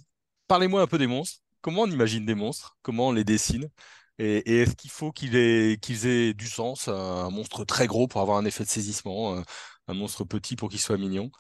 parlez-moi 0.48 0.82
un 0.82 0.88
peu 0.88 0.98
des 0.98 1.08
monstres. 1.08 1.40
Comment 1.62 1.84
on 1.84 1.92
imagine 1.92 2.26
des 2.26 2.36
monstres? 2.36 2.78
Comment 2.82 3.10
on 3.10 3.12
les 3.12 3.24
dessine? 3.24 3.70
Et, 4.18 4.62
est-ce 4.62 4.76
qu'il 4.76 4.92
faut 4.92 5.12
qu'il 5.12 5.36
ait, 5.36 5.74
aient 5.74 6.34
du 6.34 6.48
sens, 6.48 6.88
un 6.88 7.30
monstre 7.30 7.66
très 7.66 7.88
gros 7.88 8.08
pour 8.08 8.22
avoir 8.22 8.38
un 8.38 8.46
effet 8.46 8.64
de 8.64 8.70
saisissement, 8.70 9.44
un, 9.88 9.94
monstre 9.94 10.24
petit 10.24 10.56
pour 10.56 10.70
qu'il 10.70 10.80
soit 10.80 10.98
mignon? 10.98 11.32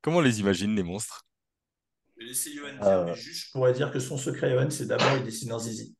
Comment 0.00 0.18
on 0.18 0.20
les 0.20 0.40
imagine, 0.40 0.74
les 0.74 0.82
monstres? 0.82 1.26
Je 2.16 2.22
vais 2.22 2.28
laisser 2.28 2.54
Johan 2.54 2.72
dire, 2.72 2.86
euh. 2.86 3.04
mais 3.06 3.14
juste, 3.14 3.46
je 3.46 3.50
pourrais 3.52 3.72
dire 3.72 3.90
que 3.90 3.98
son 3.98 4.16
secret, 4.16 4.50
Johan, 4.50 4.70
c'est 4.70 4.86
d'abord 4.86 5.16
il 5.16 5.24
dessine 5.24 5.52
un 5.52 5.58
zizi. 5.58 5.94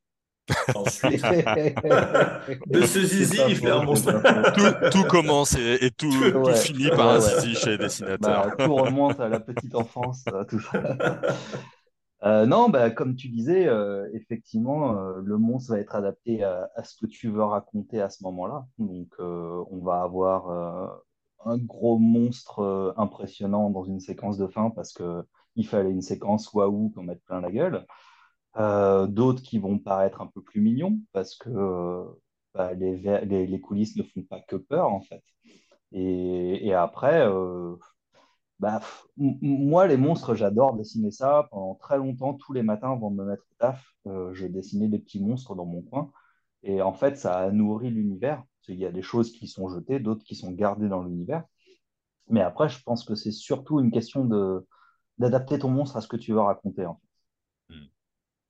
Ensuite, 0.75 1.23
de 2.67 2.81
ce 2.83 3.01
zizi, 3.01 3.41
il 3.49 3.57
fait 3.57 3.71
un 3.71 3.85
monstre. 3.85 4.13
tout, 4.91 5.05
commence 5.05 5.57
et, 5.57 5.91
tout, 5.97 6.11
finit 6.55 6.89
par 6.91 7.11
un 7.11 7.21
zizi 7.21 7.55
chez 7.55 7.71
les 7.71 7.79
dessinateurs. 7.79 8.55
Bah, 8.57 8.65
tout 8.65 8.75
remonte 8.75 9.21
à 9.21 9.29
la 9.29 9.41
petite 9.41 9.75
enfance, 9.75 10.25
tout 10.49 10.61
ça. 10.61 10.83
Euh, 12.25 12.47
non, 12.47 12.69
bah, 12.69 12.91
comme 12.91 13.17
tu 13.17 13.29
disais, 13.29 13.67
euh, 13.67 14.09
effectivement, 14.15 14.97
euh, 14.97 15.21
le 15.25 15.39
monstre 15.39 15.73
va 15.73 15.81
être 15.81 15.97
adapté 15.97 16.45
à, 16.45 16.69
ce 16.85 16.95
que 16.97 17.07
tu 17.07 17.29
veux 17.29 17.43
raconter 17.43 18.01
à 18.01 18.09
ce 18.09 18.23
moment-là. 18.23 18.67
Donc, 18.79 19.09
on 19.19 19.81
va 19.83 20.03
avoir 20.03 21.03
un 21.45 21.59
gros 21.59 21.99
monstre 21.99 22.95
impressionnant 22.97 23.71
dans 23.71 23.85
une 23.85 24.01
séquence 24.01 24.39
de 24.39 24.47
fin 24.47 24.71
parce 24.71 24.93
que 24.93 25.25
il 25.57 25.67
fallait 25.67 25.91
une 25.91 26.03
séquence 26.03 26.53
waouh 26.55 26.91
qu'on 26.95 27.03
mette 27.03 27.23
plein 27.25 27.41
la 27.41 27.51
gueule. 27.51 27.85
D'autres 28.57 29.43
qui 29.43 29.59
vont 29.59 29.79
paraître 29.79 30.21
un 30.21 30.27
peu 30.27 30.43
plus 30.43 30.61
mignons 30.61 30.99
parce 31.13 31.37
que 31.37 32.05
bah, 32.55 32.75
les, 32.75 32.97
les, 33.47 33.61
coulisses 33.61 33.97
ne 33.97 34.03
font 34.03 34.23
pas 34.23 34.41
que 34.41 34.57
peur 34.57 34.89
en 34.93 35.01
fait. 35.01 35.23
Et, 35.93 36.67
et 36.67 36.75
après, 36.75 37.27
bah, 38.63 38.81
moi, 39.17 39.87
les 39.89 39.97
monstres, 39.97 40.35
j'adore 40.35 40.77
dessiner 40.77 41.11
ça. 41.11 41.49
Pendant 41.51 41.75
très 41.75 41.99
longtemps, 41.99 42.35
tous 42.35 42.53
les 42.53 42.63
matins 42.63 42.93
avant 42.93 43.11
de 43.11 43.17
me 43.17 43.25
mettre 43.25 43.45
au 43.51 43.55
taf, 43.59 43.95
je 44.07 44.47
dessinais 44.47 44.89
des 44.89 44.99
petits 45.01 45.21
monstres 45.21 45.55
dans 45.55 45.67
mon 45.67 45.83
coin. 45.83 46.13
Et 46.63 46.81
en 46.83 46.93
fait, 46.93 47.17
ça 47.19 47.39
a 47.39 47.51
nourri 47.51 47.91
l'univers. 47.91 48.45
Il 48.69 48.77
y 48.79 48.87
a 48.87 48.93
des 48.93 49.03
choses 49.03 49.33
qui 49.33 49.49
sont 49.49 49.69
jetées, 49.69 49.99
d'autres 50.01 50.25
qui 50.25 50.37
sont 50.37 50.53
gardées 50.53 50.89
dans 50.89 51.03
l'univers. 51.03 51.45
Mais 52.29 52.41
après, 52.41 52.69
je 52.69 52.83
pense 52.83 53.05
que 53.05 53.15
c'est 53.15 53.33
surtout 53.33 53.81
une 53.81 53.91
question 53.91 54.25
d'adapter 55.19 55.59
ton 55.59 55.71
monstre 55.71 55.97
à 55.97 56.01
ce 56.01 56.09
que 56.09 56.17
tu 56.17 56.33
veux 56.33 56.41
raconter. 56.41 56.87
En 56.87 56.95
fait. 56.95 57.75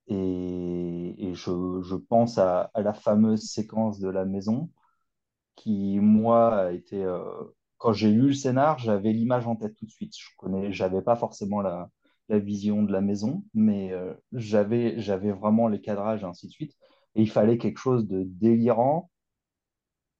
Et, 0.07 1.33
je, 1.33 1.95
pense 1.95 2.37
à, 2.37 2.71
la 2.75 2.93
fameuse 2.93 3.43
séquence 3.49 3.99
de 3.99 4.09
la 4.09 4.25
maison 4.25 4.69
qui, 5.55 5.99
moi, 5.99 6.55
a 6.67 6.71
été. 6.71 7.03
Euh, 7.03 7.23
quand 7.77 7.93
j'ai 7.93 8.11
lu 8.11 8.27
le 8.27 8.33
scénar, 8.33 8.79
j'avais 8.79 9.11
l'image 9.13 9.47
en 9.47 9.55
tête 9.55 9.75
tout 9.75 9.85
de 9.85 9.91
suite. 9.91 10.13
Je 10.17 10.29
connais, 10.37 10.71
j'avais 10.71 11.01
pas 11.01 11.15
forcément 11.15 11.61
la, 11.61 11.89
vision 12.29 12.83
de 12.83 12.91
la 12.91 13.01
maison, 13.01 13.43
mais 13.53 13.91
euh, 13.93 14.13
j'avais, 14.31 14.99
j'avais 14.99 15.31
vraiment 15.31 15.67
les 15.67 15.81
cadrages 15.81 16.23
et 16.23 16.25
ainsi 16.25 16.47
de 16.47 16.51
suite. 16.51 16.73
Et 17.15 17.21
il 17.21 17.29
fallait 17.29 17.57
quelque 17.59 17.77
chose 17.77 18.07
de 18.07 18.23
délirant, 18.23 19.11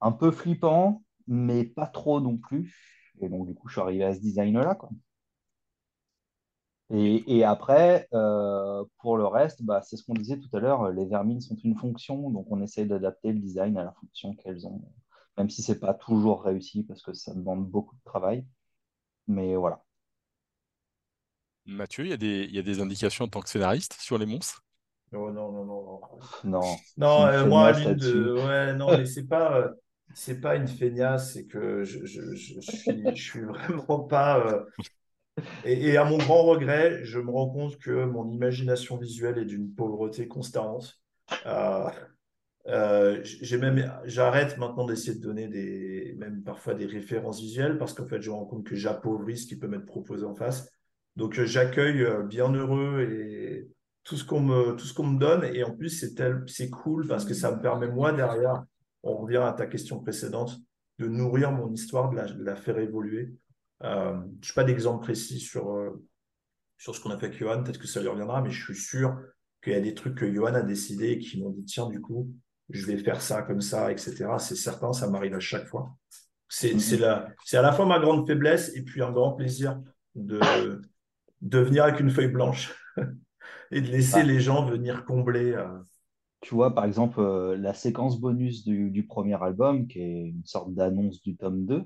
un 0.02 0.12
peu 0.12 0.32
flippant, 0.32 1.04
mais 1.28 1.64
pas 1.64 1.88
trop 1.88 2.22
non 2.22 2.38
plus. 2.38 3.12
Et 3.22 3.30
donc, 3.30 3.48
du 3.48 3.56
coup, 3.56 3.68
je 3.68 3.74
suis 3.74 3.82
arrivé 3.82 4.04
à 4.04 4.14
ce 4.14 4.20
design-là. 4.20 4.78
Et, 6.94 7.38
et 7.38 7.44
après, 7.44 8.08
euh, 8.14 8.84
pour 9.00 9.18
le 9.18 9.26
reste, 9.26 9.64
bah, 9.64 9.82
c'est 9.82 9.98
ce 9.98 10.04
qu'on 10.04 10.14
disait 10.14 10.38
tout 10.38 10.56
à 10.56 10.60
l'heure, 10.60 10.92
les 10.92 11.06
vermines 11.06 11.42
sont 11.42 11.56
une 11.64 11.76
fonction, 11.76 12.30
donc 12.30 12.46
on 12.52 12.62
essaye 12.62 12.86
d'adapter 12.86 13.34
le 13.34 13.40
design 13.40 13.78
à 13.78 13.84
la 13.84 13.92
fonction 13.94 14.36
qu'elles 14.36 14.68
ont, 14.68 14.80
même 15.38 15.50
si 15.50 15.64
c'est 15.64 15.80
pas 15.80 15.96
toujours 15.96 16.44
réussi 16.44 16.84
parce 16.84 17.02
que 17.02 17.14
ça 17.14 17.34
demande 17.34 17.68
beaucoup 17.68 17.96
de 17.96 18.04
travail. 18.06 18.46
Mais 19.28 19.56
voilà. 19.56 19.84
Mathieu, 21.66 22.06
il 22.06 22.10
y, 22.12 22.14
a 22.14 22.18
des, 22.18 22.44
il 22.44 22.54
y 22.54 22.60
a 22.60 22.62
des 22.62 22.80
indications 22.80 23.26
en 23.26 23.28
tant 23.28 23.42
que 23.42 23.50
scénariste 23.50 23.94
sur 24.00 24.20
les 24.20 24.28
monstres? 24.28 24.64
Oh, 25.14 25.32
non, 25.32 25.52
non, 25.52 25.66
non, 25.66 25.84
non. 25.84 26.02
Non, 26.44 26.76
non 26.98 27.26
euh, 27.26 27.46
moi, 27.48 27.72
de... 27.74 28.34
ouais, 28.34 28.76
non, 28.76 28.98
mais 28.98 29.06
c'est 29.06 29.28
pas, 29.28 29.58
euh, 29.58 29.70
c'est 30.14 30.42
pas 30.42 30.58
une 30.58 30.68
feignasse, 30.68 31.34
c'est 31.34 31.46
que 31.46 31.84
je, 31.84 32.06
je, 32.06 32.36
je, 32.36 32.60
suis, 32.60 33.16
je 33.16 33.24
suis 33.24 33.42
vraiment 33.42 34.00
pas. 34.02 34.46
Euh, 34.46 34.64
et, 35.66 35.98
à 35.98 36.06
mon 36.06 36.18
grand 36.18 36.44
regret, 36.44 37.04
je 37.04 37.20
me 37.20 37.32
rends 37.32 37.50
compte 37.50 37.78
que 37.78 38.06
mon 38.06 38.30
imagination 38.30 38.98
visuelle 38.98 39.38
est 39.38 39.46
d'une 39.46 39.74
pauvreté 39.74 40.28
constante. 40.28 41.02
j'ai 42.66 43.58
même, 43.58 43.92
j'arrête 44.06 44.58
maintenant 44.58 44.86
d'essayer 44.86 45.18
de 45.18 45.24
donner 45.24 45.48
des, 45.48 46.16
même 46.18 46.44
parfois 46.44 46.74
des 46.74 46.86
références 46.86 47.40
visuelles 47.40 47.78
parce 47.78 47.94
qu'en 47.94 48.08
fait, 48.08 48.22
je 48.22 48.30
me 48.30 48.36
rends 48.36 48.46
compte 48.46 48.66
que 48.66 48.76
j'appauvris 48.76 49.38
ce 49.38 49.48
qui 49.48 49.58
peut 49.58 49.68
m'être 49.68 49.86
proposé 49.86 50.26
en 50.26 50.36
face. 50.36 50.70
Donc, 51.16 51.40
j'accueille 51.42 52.06
bien 52.28 52.52
heureux 52.52 53.02
et 53.02 53.70
tout 54.04 54.18
ce 54.18 54.26
qu'on 54.26 54.42
me, 54.42 54.76
tout 54.76 54.86
ce 54.86 54.94
qu'on 54.94 55.08
me 55.08 55.20
donne. 55.20 55.44
Et 55.54 55.64
en 55.64 55.72
plus, 55.72 55.90
c'est, 55.90 56.22
c'est 56.48 56.70
cool 56.70 57.08
parce 57.08 57.26
que 57.26 57.34
ça 57.34 57.56
me 57.56 57.62
permet, 57.62 57.88
moi, 57.88 58.12
derrière, 58.12 58.64
on 59.04 59.18
revient 59.18 59.38
à 59.38 59.54
ta 59.54 59.68
question 59.68 60.00
précédente, 60.00 60.60
de 61.00 61.08
nourrir 61.08 61.52
mon 61.52 61.72
histoire, 61.72 62.10
de 62.10 62.44
la, 62.44 62.56
faire 62.56 62.78
évoluer. 62.80 63.34
Euh, 63.84 64.18
je 64.42 64.52
n'ai 64.52 64.56
pas 64.56 64.64
d'exemple 64.64 65.04
précis 65.04 65.40
sur, 65.40 65.72
euh, 65.72 66.06
sur 66.78 66.96
ce 66.96 67.02
qu'on 67.02 67.10
a 67.12 67.18
fait 67.18 67.28
avec 67.28 67.38
Johan, 67.38 67.64
peut-être 67.64 67.80
que 67.80 67.88
ça 67.88 68.02
lui 68.02 68.08
reviendra, 68.08 68.42
mais 68.42 68.52
je 68.52 68.64
suis 68.64 68.76
sûr 68.76 69.18
qu'il 69.64 69.74
y 69.74 69.76
a 69.76 69.82
des 69.82 69.94
trucs 69.94 70.16
que 70.16 70.32
Johan 70.32 70.54
a 70.54 70.62
décidé 70.62 71.12
et 71.12 71.20
qui 71.20 71.42
m'ont 71.42 71.50
dit 71.50 71.66
tiens, 71.66 71.90
du 71.90 72.02
coup, 72.02 72.34
je 72.70 72.86
vais 72.86 72.98
faire 72.98 73.22
ça 73.22 73.42
comme 73.42 73.62
ça, 73.62 73.92
etc. 73.92 74.26
C'est 74.40 74.56
certain, 74.56 74.94
ça 74.94 75.10
m'arrive 75.10 75.34
à 75.34 75.40
chaque 75.40 75.68
fois. 75.68 75.96
C'est, 76.50 76.78
c'est 76.80 77.02
à 77.04 77.62
la 77.62 77.72
fois 77.72 77.86
ma 77.86 78.00
grande 78.00 78.28
faiblesse 78.28 78.76
et 78.76 78.84
puis 78.84 79.02
un 79.02 79.12
grand 79.12 79.34
plaisir 79.34 79.82
de, 80.14 80.40
de 81.42 81.60
venir 81.60 81.84
avec 81.86 82.00
une 82.00 82.12
feuille 82.12 82.28
blanche. 82.28 82.74
et 83.74 83.82
de 83.82 83.88
laisser 83.88 84.22
bah. 84.22 84.28
les 84.28 84.40
gens 84.40 84.66
venir 84.66 85.06
combler. 85.06 85.54
Euh. 85.54 85.68
Tu 86.42 86.56
vois, 86.56 86.76
par 86.76 86.86
exemple, 86.86 87.20
euh, 87.20 87.58
la 87.58 87.74
séquence 87.74 88.20
bonus 88.20 88.64
du, 88.64 89.06
premier 89.08 89.42
album, 89.42 89.88
qui 89.88 90.00
est 90.00 90.22
une 90.30 90.46
sorte 90.46 90.74
d'annonce 90.74 91.22
du 91.22 91.36
tome 91.36 91.66
2, 91.66 91.84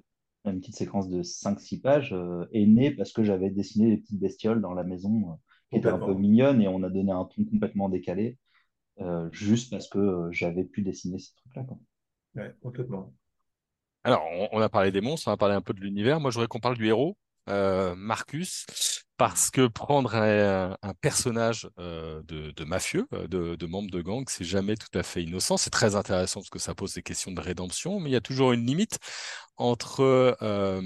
une 0.51 0.59
petite 0.59 0.75
séquence 0.75 1.09
de 1.09 1.21
5-6 1.23 1.81
pages, 1.81 2.13
euh, 2.13 2.45
est 2.51 2.65
née 2.65 2.91
parce 2.91 3.11
que 3.11 3.23
j'avais 3.23 3.49
dessiné 3.49 3.89
des 3.89 3.97
petites 3.97 4.19
bestioles 4.19 4.61
dans 4.61 4.73
la 4.73 4.83
maison 4.83 5.39
qui 5.69 5.77
étaient 5.77 5.89
un 5.89 5.99
peu 5.99 6.13
mignonnes 6.13 6.61
et 6.61 6.67
on 6.67 6.83
a 6.83 6.89
donné 6.89 7.11
un 7.11 7.25
ton 7.25 7.43
complètement 7.43 7.89
décalé, 7.89 8.37
juste 9.31 9.69
parce 9.69 9.89
que 9.89 10.29
j'avais 10.31 10.63
pu 10.63 10.81
dessiner 10.81 11.19
ces 11.19 11.33
trucs-là. 11.35 11.65
Ouais, 12.35 12.55
complètement. 12.61 13.13
Alors, 14.05 14.23
on, 14.53 14.61
a 14.61 14.69
parlé 14.69 14.91
des 14.91 15.01
monstres, 15.01 15.27
on 15.27 15.33
a 15.33 15.37
parlé 15.37 15.55
un 15.55 15.61
peu 15.61 15.73
de 15.73 15.81
l'univers. 15.81 16.21
Moi, 16.21 16.31
je 16.31 16.35
voudrais 16.35 16.47
qu'on 16.47 16.61
parle 16.61 16.77
du 16.77 16.87
héros, 16.87 17.17
Marcus 17.47 18.65
parce 19.17 19.49
que 19.49 19.67
prendre 19.67 20.15
un, 20.15 20.77
personnage 21.01 21.69
euh, 21.79 22.21
de, 22.23 22.63
mafieux, 22.63 23.07
euh, 23.13 23.27
de, 23.27 23.55
de, 23.55 23.65
membre 23.65 23.89
de 23.91 24.01
gang, 24.01 24.23
c'est 24.29 24.43
jamais 24.45 24.75
tout 24.75 24.95
à 24.97 25.03
fait 25.03 25.23
innocent. 25.23 25.57
C'est 25.57 25.71
très 25.71 25.95
intéressant 25.95 26.41
parce 26.41 26.49
que 26.49 26.59
ça 26.59 26.75
pose 26.75 26.93
des 26.93 27.01
questions 27.01 27.31
de 27.31 27.41
rédemption, 27.41 27.99
mais 27.99 28.11
il 28.11 28.13
y 28.13 28.17
a 28.17 28.21
toujours 28.21 28.53
une 28.53 28.65
limite 28.65 28.99
entre 29.57 30.37
euh, 30.41 30.81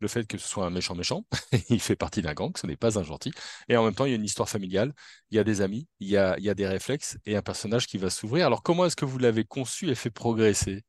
le 0.00 0.08
fait 0.08 0.26
que 0.26 0.38
ce 0.38 0.48
soit 0.48 0.64
un 0.66 0.70
méchant 0.70 0.94
méchant, 0.94 1.24
il 1.70 1.80
fait 1.80 1.96
partie 1.96 2.22
d'un 2.22 2.34
gang, 2.34 2.56
ce 2.56 2.66
n'est 2.66 2.76
pas 2.76 2.98
un 2.98 3.02
gentil, 3.02 3.32
et 3.68 3.76
en 3.76 3.84
même 3.84 3.94
temps 3.94 4.04
il 4.04 4.10
y 4.10 4.14
a 4.14 4.16
une 4.16 4.24
histoire 4.24 4.48
familiale, 4.48 4.92
il 5.30 5.36
y 5.36 5.38
a 5.40 5.44
des 5.44 5.60
amis, 5.60 5.88
il 6.00 6.08
y 6.08 6.16
a, 6.16 6.36
il 6.38 6.44
y 6.44 6.50
a 6.50 6.54
des 6.54 6.66
réflexes 6.66 7.18
et 7.26 7.36
un 7.36 7.42
personnage 7.42 7.86
qui 7.86 7.98
va 7.98 8.10
s'ouvrir. 8.10 8.46
Alors 8.46 8.62
comment 8.62 8.86
est-ce 8.86 8.96
que 8.96 9.04
vous 9.04 9.18
l'avez 9.18 9.44
conçu 9.44 9.90
et 9.90 9.94
fait 9.94 10.10
progresser, 10.10 10.82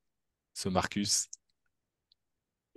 ce 0.53 0.69
Marcus? 0.69 1.27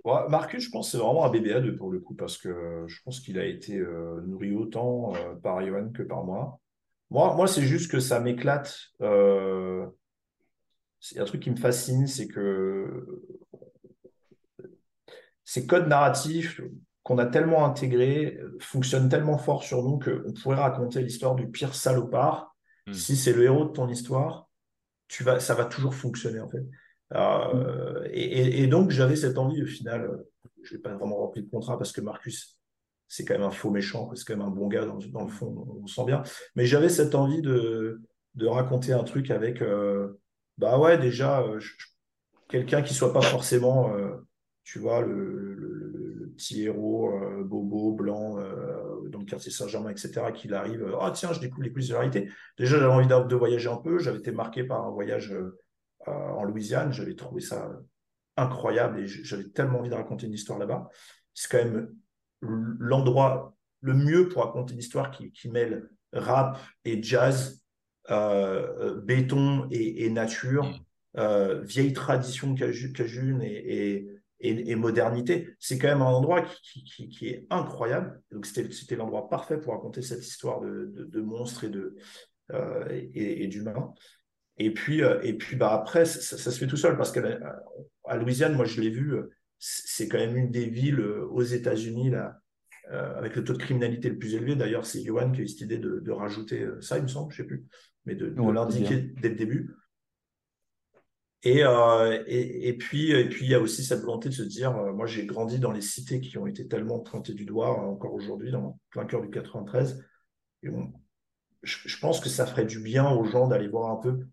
Marcus, 0.05 0.63
je 0.63 0.69
pense 0.69 0.91
c'est 0.91 0.97
vraiment 0.97 1.25
un 1.25 1.29
bébé 1.29 1.53
à 1.53 1.59
deux 1.59 1.75
pour 1.75 1.91
le 1.91 1.99
coup, 1.99 2.13
parce 2.13 2.37
que 2.37 2.85
je 2.87 3.01
pense 3.03 3.19
qu'il 3.19 3.37
a 3.39 3.45
été 3.45 3.77
euh, 3.77 4.21
nourri 4.25 4.53
autant 4.53 5.13
euh, 5.15 5.35
par 5.35 5.65
Johan 5.65 5.89
que 5.89 6.03
par 6.03 6.23
moi. 6.23 6.59
Moi, 7.09 7.35
moi 7.35 7.47
c'est 7.47 7.63
juste 7.63 7.91
que 7.91 7.99
ça 7.99 8.19
m'éclate. 8.19 8.77
Euh, 9.01 9.85
c'est 10.99 11.19
un 11.19 11.25
truc 11.25 11.41
qui 11.41 11.51
me 11.51 11.57
fascine, 11.57 12.07
c'est 12.07 12.27
que 12.27 13.05
ces 15.43 15.65
codes 15.67 15.87
narratifs 15.87 16.61
qu'on 17.03 17.17
a 17.17 17.25
tellement 17.25 17.65
intégrés 17.65 18.39
fonctionnent 18.59 19.09
tellement 19.09 19.37
fort 19.37 19.63
sur 19.63 19.83
nous 19.83 19.99
qu'on 19.99 20.33
pourrait 20.33 20.57
raconter 20.57 21.01
l'histoire 21.01 21.35
du 21.35 21.49
pire 21.49 21.75
salopard. 21.75 22.55
Hmm. 22.85 22.93
Si 22.93 23.15
c'est 23.15 23.33
le 23.33 23.43
héros 23.43 23.65
de 23.65 23.71
ton 23.71 23.87
histoire, 23.87 24.49
tu 25.07 25.23
vas, 25.23 25.39
ça 25.39 25.53
va 25.53 25.65
toujours 25.65 25.95
fonctionner 25.95 26.39
en 26.39 26.49
fait. 26.49 26.65
Euh, 27.15 28.07
et, 28.11 28.67
donc, 28.67 28.91
j'avais 28.91 29.15
cette 29.15 29.37
envie, 29.37 29.63
au 29.63 29.67
final, 29.67 30.01
euh, 30.05 30.31
je 30.63 30.75
n'ai 30.75 30.81
pas 30.81 30.93
vraiment 30.93 31.17
rempli 31.17 31.41
le 31.41 31.47
contrat 31.47 31.77
parce 31.77 31.91
que 31.91 32.01
Marcus, 32.01 32.59
c'est 33.07 33.23
quand 33.23 33.35
même 33.35 33.43
un 33.43 33.51
faux 33.51 33.69
méchant, 33.69 34.11
c'est 34.15 34.25
quand 34.25 34.35
même 34.37 34.47
un 34.47 34.51
bon 34.51 34.67
gars 34.67 34.85
dans, 34.85 35.23
le 35.23 35.29
fond, 35.29 35.81
on 35.81 35.87
sent 35.87 36.05
bien. 36.05 36.23
Mais 36.55 36.65
j'avais 36.65 36.89
cette 36.89 37.15
envie 37.15 37.41
de, 37.41 38.01
raconter 38.41 38.93
un 38.93 39.03
truc 39.03 39.31
avec, 39.31 39.61
euh, 39.61 40.19
bah 40.57 40.77
ouais, 40.77 40.97
déjà, 40.97 41.45
quelqu'un 42.49 42.81
qui 42.81 42.93
soit 42.93 43.13
pas 43.13 43.21
forcément, 43.21 43.93
tu 44.63 44.79
vois, 44.79 45.01
le, 45.01 46.33
petit 46.35 46.65
héros 46.65 47.09
bobo, 47.45 47.93
blanc, 47.93 48.37
dans 49.09 49.19
le 49.19 49.25
quartier 49.25 49.51
Saint-Germain, 49.51 49.89
etc., 49.89 50.21
qu'il 50.33 50.53
arrive, 50.53 50.95
ah 50.99 51.11
tiens, 51.11 51.31
je 51.33 51.39
découvre 51.39 51.63
les 51.63 51.71
coulisses 51.71 51.89
de 51.89 51.93
la 51.93 51.99
réalité. 52.01 52.29
Déjà, 52.57 52.77
j'avais 52.77 52.91
envie 52.91 53.07
de, 53.07 53.35
voyager 53.35 53.69
un 53.69 53.77
peu, 53.77 53.99
j'avais 53.99 54.19
été 54.19 54.31
marqué 54.31 54.63
par 54.63 54.85
un 54.85 54.91
voyage 54.91 55.31
euh, 55.31 55.57
en 56.07 56.43
Louisiane. 56.43 56.91
J'avais 56.91 57.15
trouvé 57.15 57.41
ça 57.41 57.69
incroyable 58.37 58.99
et 58.99 59.07
j'avais 59.07 59.49
tellement 59.49 59.79
envie 59.79 59.89
de 59.89 59.95
raconter 59.95 60.27
une 60.27 60.33
histoire 60.33 60.59
là-bas. 60.59 60.89
C'est 61.33 61.51
quand 61.51 61.63
même 61.63 61.93
l'endroit 62.41 63.55
le 63.81 63.93
mieux 63.93 64.29
pour 64.29 64.43
raconter 64.43 64.73
une 64.73 64.79
histoire 64.79 65.11
qui, 65.11 65.49
mêle 65.49 65.89
rap 66.13 66.59
et 66.85 67.01
jazz, 67.01 67.63
euh, 68.09 68.67
euh, 68.79 69.01
béton 69.01 69.67
et, 69.71 70.09
nature, 70.09 70.65
mm. 71.15 71.61
vieille 71.63 71.93
tradition 71.93 72.55
cajun 72.55 73.39
et, 73.41 74.07
et, 74.39 74.75
modernité. 74.75 75.49
C'est 75.59 75.77
quand 75.77 75.87
même 75.87 76.01
un 76.01 76.05
endroit 76.05 76.43
qui, 76.61 77.27
est 77.27 77.45
incroyable. 77.49 78.21
Donc 78.31 78.45
c'était 78.45 78.95
l'endroit 78.95 79.29
parfait 79.29 79.59
pour 79.59 79.73
raconter 79.73 80.01
cette 80.01 80.25
histoire 80.25 80.61
de, 80.61 81.21
monstres 81.21 81.65
et 81.65 81.69
de 81.69 81.95
et, 82.89 83.47
d'humains. 83.47 83.93
Et 84.57 84.73
puis, 84.73 85.03
euh, 85.03 85.19
et 85.21 85.33
puis 85.33 85.55
bah, 85.55 85.71
après, 85.71 86.05
ça, 86.05 86.37
se 86.37 86.57
fait 86.57 86.67
tout 86.67 86.77
seul 86.77 86.97
parce 86.97 87.11
qu'à 87.11 87.23
à 88.05 88.17
Louisiane, 88.17 88.55
moi 88.55 88.65
je 88.65 88.81
l'ai 88.81 88.89
vu, 88.89 89.13
euh, 89.13 89.29
c'est 89.59 90.07
quand 90.07 90.17
même 90.17 90.35
une 90.35 90.51
des 90.51 90.67
villes 90.67 90.99
euh, 90.99 91.27
aux 91.29 91.43
États-Unis 91.43 92.11
là, 92.11 92.39
avec 92.89 93.35
le 93.35 93.43
taux 93.43 93.51
de 93.51 93.57
criminalité 93.57 94.09
le 94.09 94.17
plus 94.17 94.33
élevé. 94.33 94.55
D'ailleurs, 94.55 94.85
c'est 94.85 95.03
Johan 95.03 95.31
qui 95.31 95.41
a 95.41 95.43
eu 95.43 95.47
cette 95.47 95.61
idée 95.61 95.77
de, 95.77 96.11
rajouter 96.11 96.65
ça, 96.79 96.97
il 96.97 97.03
me 97.03 97.09
semble, 97.09 97.33
je 97.33 97.41
ne 97.41 97.43
sais 97.43 97.47
plus, 97.47 97.65
mais 98.05 98.15
de, 98.15 98.33
l'indiquer 98.51 99.11
dès 99.21 99.29
le 99.29 99.35
début. 99.35 99.75
Et, 101.43 101.63
euh, 101.63 102.23
et, 102.27 102.67
et, 102.67 102.73
puis, 102.73 103.11
et 103.11 103.29
puis, 103.29 103.45
il 103.45 103.51
y 103.51 103.55
a 103.55 103.59
aussi 103.61 103.83
cette 103.83 104.01
volonté 104.01 104.29
de 104.29 104.33
se 104.33 104.43
dire, 104.43 104.75
euh, 104.75 104.91
moi, 104.91 105.05
j'ai 105.05 105.25
grandi 105.25 105.59
dans 105.59 105.71
les 105.71 105.81
cités 105.81 106.19
qui 106.19 106.37
ont 106.37 106.47
été 106.47 106.67
tellement 106.67 106.99
pointées 106.99 107.33
du 107.33 107.45
doigt, 107.45 107.79
encore 107.87 108.13
aujourd'hui, 108.13 108.51
dans 108.51 108.79
plein 108.89 109.05
cœur 109.05 109.21
du 109.21 109.29
93. 109.29 110.03
Et 110.63 110.69
je, 111.63 111.97
pense 111.99 112.19
que 112.19 112.29
ça 112.29 112.45
ferait 112.47 112.65
du 112.65 112.79
bien 112.79 113.09
aux 113.11 113.23
gens 113.23 113.47
d'aller 113.47 113.67
voir 113.67 113.91
un 113.91 114.01
peu 114.01 114.25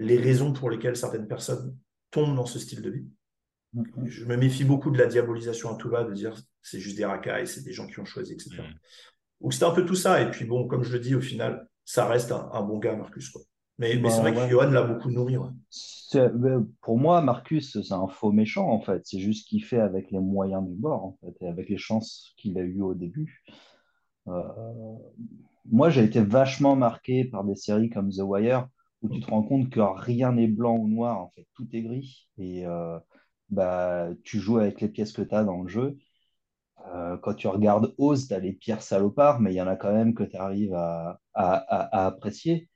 les 0.00 0.16
raisons 0.16 0.52
pour 0.52 0.70
lesquelles 0.70 0.96
certaines 0.96 1.28
personnes 1.28 1.76
tombent 2.10 2.34
dans 2.34 2.46
ce 2.46 2.58
style 2.58 2.80
de 2.80 2.90
vie. 2.90 3.06
Je 4.06 4.24
me 4.24 4.36
méfie 4.36 4.64
beaucoup 4.64 4.90
de 4.90 4.98
la 4.98 5.06
diabolisation 5.06 5.70
à 5.70 5.76
tout 5.76 5.90
va, 5.90 6.04
de 6.04 6.12
dire 6.12 6.34
c'est 6.62 6.80
juste 6.80 6.96
des 6.96 7.04
racailles, 7.04 7.46
c'est 7.46 7.62
des 7.62 7.72
gens 7.72 7.86
qui 7.86 8.00
ont 8.00 8.04
choisi, 8.06 8.32
etc. 8.32 8.50
Mm. 8.56 9.42
Donc 9.42 9.52
c'était 9.52 9.66
un 9.66 9.74
peu 9.74 9.84
tout 9.84 9.94
ça. 9.94 10.22
Et 10.22 10.30
puis 10.30 10.46
bon, 10.46 10.66
comme 10.66 10.82
je 10.82 10.92
le 10.92 11.00
dis, 11.00 11.14
au 11.14 11.20
final, 11.20 11.68
ça 11.84 12.06
reste 12.06 12.32
un, 12.32 12.62
bon 12.62 12.78
gars, 12.78 12.96
Marcus. 12.96 13.28
Quoi. 13.28 13.42
Mais, 13.78 13.96
mais 13.96 14.08
c'est 14.08 14.22
bah, 14.22 14.30
vrai 14.30 14.46
que 14.46 14.50
Johan 14.50 14.70
l'a 14.70 14.82
beaucoup 14.82 15.10
nourri. 15.10 15.36
Pour 16.80 16.98
moi, 16.98 17.20
Marcus, 17.20 17.78
c'est 17.82 17.94
un 17.94 18.08
faux 18.08 18.32
méchant, 18.32 18.68
en 18.68 18.80
fait. 18.80 19.02
C'est 19.04 19.20
juste 19.20 19.48
qu'il 19.48 19.62
fait 19.62 19.80
avec 19.80 20.10
les 20.10 20.18
moyens 20.18 20.66
du 20.66 20.74
bord, 20.74 21.04
en 21.04 21.18
fait, 21.20 21.34
et 21.44 21.48
avec 21.48 21.68
les 21.68 21.78
chances 21.78 22.32
qu'il 22.38 22.58
a 22.58 22.62
eues 22.62 22.82
au 22.82 22.94
début. 22.94 23.44
Euh, 24.28 24.42
moi, 25.70 25.90
j'ai 25.90 26.04
été 26.04 26.20
vachement 26.20 26.74
marqué 26.74 27.24
par 27.24 27.44
des 27.44 27.54
séries 27.54 27.90
comme 27.90 28.10
The 28.10 28.22
Wire, 28.22 28.66
où 29.02 29.08
tu 29.08 29.20
te 29.20 29.30
rends 29.30 29.42
compte 29.42 29.70
que 29.70 29.80
rien 29.80 30.32
n'est 30.32 30.48
blanc 30.48 30.76
ou 30.76 30.88
noir, 30.88 31.20
en 31.20 31.30
fait, 31.30 31.46
tout 31.54 31.68
est 31.72 31.82
gris. 31.82 32.28
Et 32.38 32.66
euh, 32.66 32.98
bah, 33.50 34.08
tu 34.24 34.38
joues 34.40 34.58
avec 34.58 34.80
les 34.80 34.88
pièces 34.88 35.12
que 35.12 35.22
tu 35.22 35.34
as 35.34 35.44
dans 35.44 35.62
le 35.62 35.68
jeu. 35.68 35.98
Euh, 36.94 37.16
quand 37.18 37.34
tu 37.34 37.46
regardes 37.48 37.94
Oz, 37.98 38.28
tu 38.28 38.34
as 38.34 38.38
les 38.40 38.52
pires 38.52 38.82
salopards, 38.82 39.40
mais 39.40 39.52
il 39.52 39.56
y 39.56 39.62
en 39.62 39.68
a 39.68 39.76
quand 39.76 39.92
même 39.92 40.14
que 40.14 40.24
tu 40.24 40.36
arrives 40.36 40.74
à, 40.74 41.20
à, 41.34 42.06
apprécier. 42.06 42.68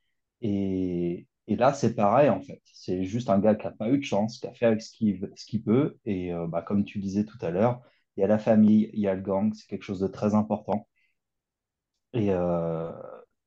Et, 0.42 1.26
et 1.48 1.56
là, 1.56 1.72
c'est 1.74 1.94
pareil, 1.94 2.28
en 2.30 2.40
fait. 2.42 2.60
C'est 2.72 3.04
juste 3.04 3.30
un 3.30 3.38
gars 3.38 3.54
qui 3.54 3.66
n'a 3.66 3.72
pas 3.72 3.90
eu 3.90 3.98
de 3.98 4.04
chance, 4.04 4.38
qui 4.38 4.46
a 4.46 4.52
fait 4.54 4.66
avec 4.66 4.82
ce 4.82 4.92
qu'il 4.96 5.30
ce 5.37 5.56
peut. 5.58 5.98
Et 6.06 6.32
euh, 6.34 6.46
bah, 6.46 6.62
comme 6.62 6.84
tu 6.84 6.98
disais 7.00 7.24
tout 7.24 7.38
à 7.42 7.50
l'heure, 7.50 7.82
il 8.16 8.20
y 8.22 8.24
a 8.24 8.26
la 8.28 8.38
famille, 8.38 8.90
il 8.94 9.00
y 9.00 9.08
a 9.08 9.14
le 9.14 9.22
gang, 9.22 9.52
c'est 9.54 9.66
quelque 9.66 9.82
chose 9.82 10.00
de 10.00 10.06
très 10.08 10.34
important. 10.34 10.88
Et, 12.12 12.28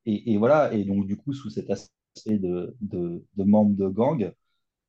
et, 0.06 0.34
et, 0.34 0.38
voilà, 0.38 0.74
et 0.74 0.84
donc 0.84 1.06
du 1.06 1.18
coup, 1.18 1.34
sous 1.34 1.50
cet 1.50 1.70
aspect 1.70 1.94
de, 2.26 2.76
de, 2.82 3.24
de 3.36 3.44
membre 3.44 3.76
de 3.76 3.88
gang, 3.88 4.34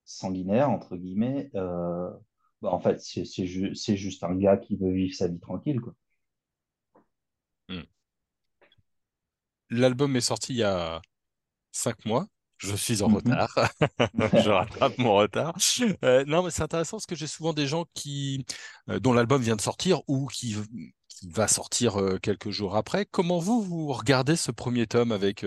sanguinaire, 0.04 0.70
entre 0.70 0.96
guillemets, 0.96 1.50
euh, 1.54 2.10
bah, 2.62 2.72
en 2.72 2.80
fait, 2.80 3.00
c'est 3.00 3.96
juste 3.96 4.24
un 4.24 4.34
gars 4.34 4.56
qui 4.56 4.76
veut 4.76 4.92
vivre 4.92 5.14
sa 5.14 5.28
vie 5.28 5.38
tranquille. 5.38 5.80
Quoi. 5.80 5.94
Hmm. 7.68 7.82
L'album 9.70 10.16
est 10.16 10.20
sorti 10.20 10.54
il 10.54 10.58
y 10.58 10.62
a 10.62 11.00
cinq 11.72 12.04
mois. 12.06 12.26
Je 12.58 12.74
suis 12.74 13.02
en 13.02 13.08
mhm. 13.08 13.16
retard. 13.16 13.54
je 14.44 14.50
rattrape 14.50 14.98
mon 14.98 15.14
retard. 15.14 15.56
Euh, 16.04 16.24
non, 16.26 16.42
mais 16.42 16.50
c'est 16.50 16.62
intéressant 16.62 16.96
parce 16.96 17.06
que 17.06 17.14
j'ai 17.14 17.28
souvent 17.28 17.52
des 17.52 17.68
gens 17.68 17.84
qui, 17.94 18.44
euh, 18.88 18.98
dont 18.98 19.12
l'album 19.12 19.40
vient 19.40 19.54
de 19.54 19.60
sortir 19.60 20.02
ou 20.08 20.26
qui, 20.26 20.56
va 21.26 21.48
sortir 21.48 22.00
quelques 22.22 22.50
jours 22.50 22.76
après. 22.76 23.06
Comment 23.06 23.38
vous, 23.38 23.62
vous 23.62 23.92
regardez 23.92 24.36
ce 24.36 24.50
premier 24.50 24.86
tome 24.86 25.12
avec 25.12 25.44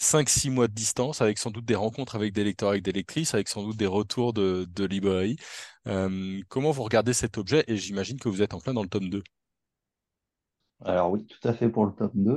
5-6 0.00 0.50
mois 0.50 0.68
de 0.68 0.72
distance, 0.72 1.20
avec 1.20 1.38
sans 1.38 1.50
doute 1.50 1.64
des 1.64 1.74
rencontres 1.74 2.16
avec 2.16 2.32
des 2.32 2.44
lecteurs, 2.44 2.70
avec 2.70 2.82
des 2.82 2.92
lectrices, 2.92 3.34
avec 3.34 3.48
sans 3.48 3.62
doute 3.62 3.76
des 3.76 3.86
retours 3.86 4.32
de, 4.32 4.66
de 4.68 4.84
librairie? 4.84 5.36
Comment 5.84 6.70
vous 6.70 6.82
regardez 6.82 7.12
cet 7.12 7.38
objet? 7.38 7.64
Et 7.68 7.76
j'imagine 7.76 8.18
que 8.18 8.28
vous 8.28 8.42
êtes 8.42 8.54
en 8.54 8.60
plein 8.60 8.74
dans 8.74 8.82
le 8.82 8.88
tome 8.88 9.08
2. 9.08 9.22
Alors 10.84 11.10
oui, 11.10 11.24
tout 11.26 11.48
à 11.48 11.54
fait 11.54 11.68
pour 11.68 11.86
le 11.86 11.92
tome 11.92 12.10
2. 12.14 12.32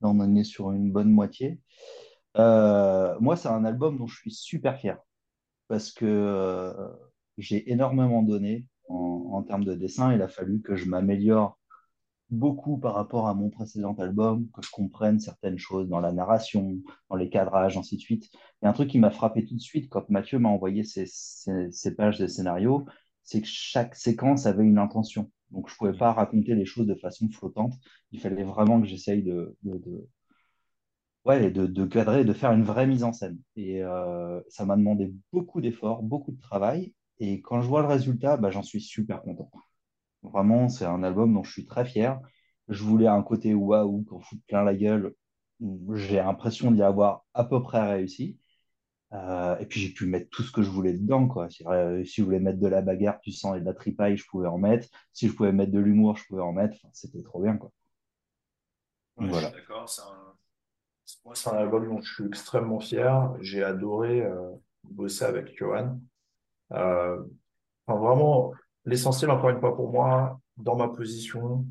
Là, 0.00 0.08
on 0.08 0.20
en 0.20 0.34
est 0.36 0.44
sur 0.44 0.72
une 0.72 0.92
bonne 0.92 1.10
moitié. 1.10 1.60
Euh, 2.36 3.16
moi, 3.20 3.36
c'est 3.36 3.48
un 3.48 3.64
album 3.64 3.98
dont 3.98 4.06
je 4.06 4.16
suis 4.16 4.30
super 4.30 4.78
fier 4.78 4.98
parce 5.68 5.92
que 5.92 6.74
j'ai 7.36 7.70
énormément 7.70 8.22
donné 8.22 8.66
en, 8.88 9.42
termes 9.42 9.64
de 9.64 9.74
dessin. 9.74 10.12
Il 10.14 10.22
a 10.22 10.28
fallu 10.28 10.60
que 10.60 10.76
je 10.76 10.86
m'améliore 10.86 11.57
beaucoup 12.30 12.78
par 12.78 12.94
rapport 12.94 13.28
à 13.28 13.34
mon 13.34 13.50
précédent 13.50 13.94
album, 13.94 14.48
que 14.50 14.62
je 14.62 14.70
comprenne 14.70 15.18
certaines 15.20 15.58
choses 15.58 15.88
dans 15.88 16.00
la 16.00 16.12
narration, 16.12 16.78
dans 17.10 17.16
les 17.16 17.30
cadrages, 17.30 17.76
ainsi 17.76 17.96
de 17.96 18.00
suite. 18.00 18.30
Et 18.62 18.66
un 18.66 18.72
truc 18.72 18.90
qui 18.90 18.98
m'a 18.98 19.10
frappé 19.10 19.44
tout 19.44 19.54
de 19.54 19.60
suite 19.60 19.88
quand 19.88 20.08
Mathieu 20.10 20.38
m'a 20.38 20.48
envoyé 20.48 20.84
ces, 20.84 21.06
pages 21.96 22.18
de 22.18 22.26
scénario, 22.26 22.86
c'est 23.22 23.40
que 23.40 23.48
chaque 23.48 23.94
séquence 23.94 24.46
avait 24.46 24.64
une 24.64 24.78
intention. 24.78 25.30
Donc 25.50 25.68
je 25.68 25.74
ne 25.74 25.78
pouvais 25.78 25.98
pas 25.98 26.12
raconter 26.12 26.54
les 26.54 26.66
choses 26.66 26.86
de 26.86 26.94
façon 26.94 27.28
flottante. 27.30 27.74
Il 28.12 28.20
fallait 28.20 28.44
vraiment 28.44 28.80
que 28.80 28.86
j'essaye 28.86 29.22
de, 29.22 29.56
ouais, 31.24 31.50
de, 31.50 31.86
cadrer, 31.86 32.24
de 32.24 32.32
faire 32.32 32.52
une 32.52 32.64
vraie 32.64 32.86
mise 32.86 33.04
en 33.04 33.12
scène. 33.12 33.38
Et 33.56 33.82
euh, 33.82 34.40
ça 34.48 34.64
m'a 34.66 34.76
demandé 34.76 35.12
beaucoup 35.32 35.60
d'efforts, 35.60 36.02
beaucoup 36.02 36.32
de 36.32 36.40
travail. 36.40 36.94
Et 37.20 37.40
quand 37.40 37.60
je 37.60 37.68
vois 37.68 37.82
le 37.82 37.88
résultat, 37.88 38.36
bah, 38.36 38.50
j'en 38.50 38.62
suis 38.62 38.80
super 38.80 39.22
content. 39.22 39.50
Vraiment, 40.22 40.68
c'est 40.68 40.84
un 40.84 41.02
album 41.02 41.34
dont 41.34 41.44
je 41.44 41.52
suis 41.52 41.66
très 41.66 41.84
fier. 41.84 42.20
Je 42.68 42.82
voulais 42.82 43.06
un 43.06 43.22
côté 43.22 43.54
waouh, 43.54 44.04
qu'on 44.04 44.20
fout 44.20 44.38
plein 44.46 44.64
la 44.64 44.74
gueule. 44.74 45.14
J'ai 45.94 46.16
l'impression 46.16 46.70
d'y 46.70 46.82
avoir 46.82 47.24
à 47.34 47.44
peu 47.44 47.62
près 47.62 47.88
réussi. 47.88 48.38
Euh, 49.14 49.56
et 49.58 49.66
puis 49.66 49.80
j'ai 49.80 49.92
pu 49.92 50.06
mettre 50.06 50.28
tout 50.30 50.42
ce 50.42 50.52
que 50.52 50.62
je 50.62 50.70
voulais 50.70 50.92
dedans. 50.92 51.28
Quoi. 51.28 51.48
Si, 51.48 51.64
je 51.64 52.22
voulais 52.22 52.40
mettre 52.40 52.58
de 52.58 52.68
la 52.68 52.82
bagarre, 52.82 53.20
du 53.20 53.32
sang 53.32 53.54
et 53.54 53.60
de 53.60 53.64
la 53.64 53.74
tripaille, 53.74 54.16
je 54.16 54.26
pouvais 54.26 54.48
en 54.48 54.58
mettre. 54.58 54.88
Si 55.12 55.28
je 55.28 55.34
pouvais 55.34 55.52
mettre 55.52 55.72
de 55.72 55.78
l'humour, 55.78 56.16
je 56.16 56.24
pouvais 56.26 56.42
en 56.42 56.52
mettre. 56.52 56.76
c'était 56.92 57.22
trop 57.22 57.42
bien. 57.42 57.56
Quoi. 57.56 57.70
voilà. 59.16 59.50
d'accord. 59.50 59.88
C'est 59.88 61.48
un... 61.48 61.56
album 61.56 61.88
dont 61.88 62.00
je 62.02 62.12
suis 62.12 62.26
extrêmement 62.26 62.80
fier. 62.80 63.34
J'ai 63.40 63.64
adoré 63.64 64.20
euh, 64.20 64.50
bosser 64.84 65.24
avec 65.24 65.56
Johan. 65.56 65.98
Euh, 66.72 67.24
enfin, 67.86 67.98
vraiment, 67.98 68.52
l'essentiel, 68.84 69.30
encore 69.30 69.50
une 69.50 69.60
fois, 69.60 69.76
pour 69.76 69.90
moi, 69.90 70.40
dans 70.56 70.76
ma 70.76 70.88
position, 70.88 71.66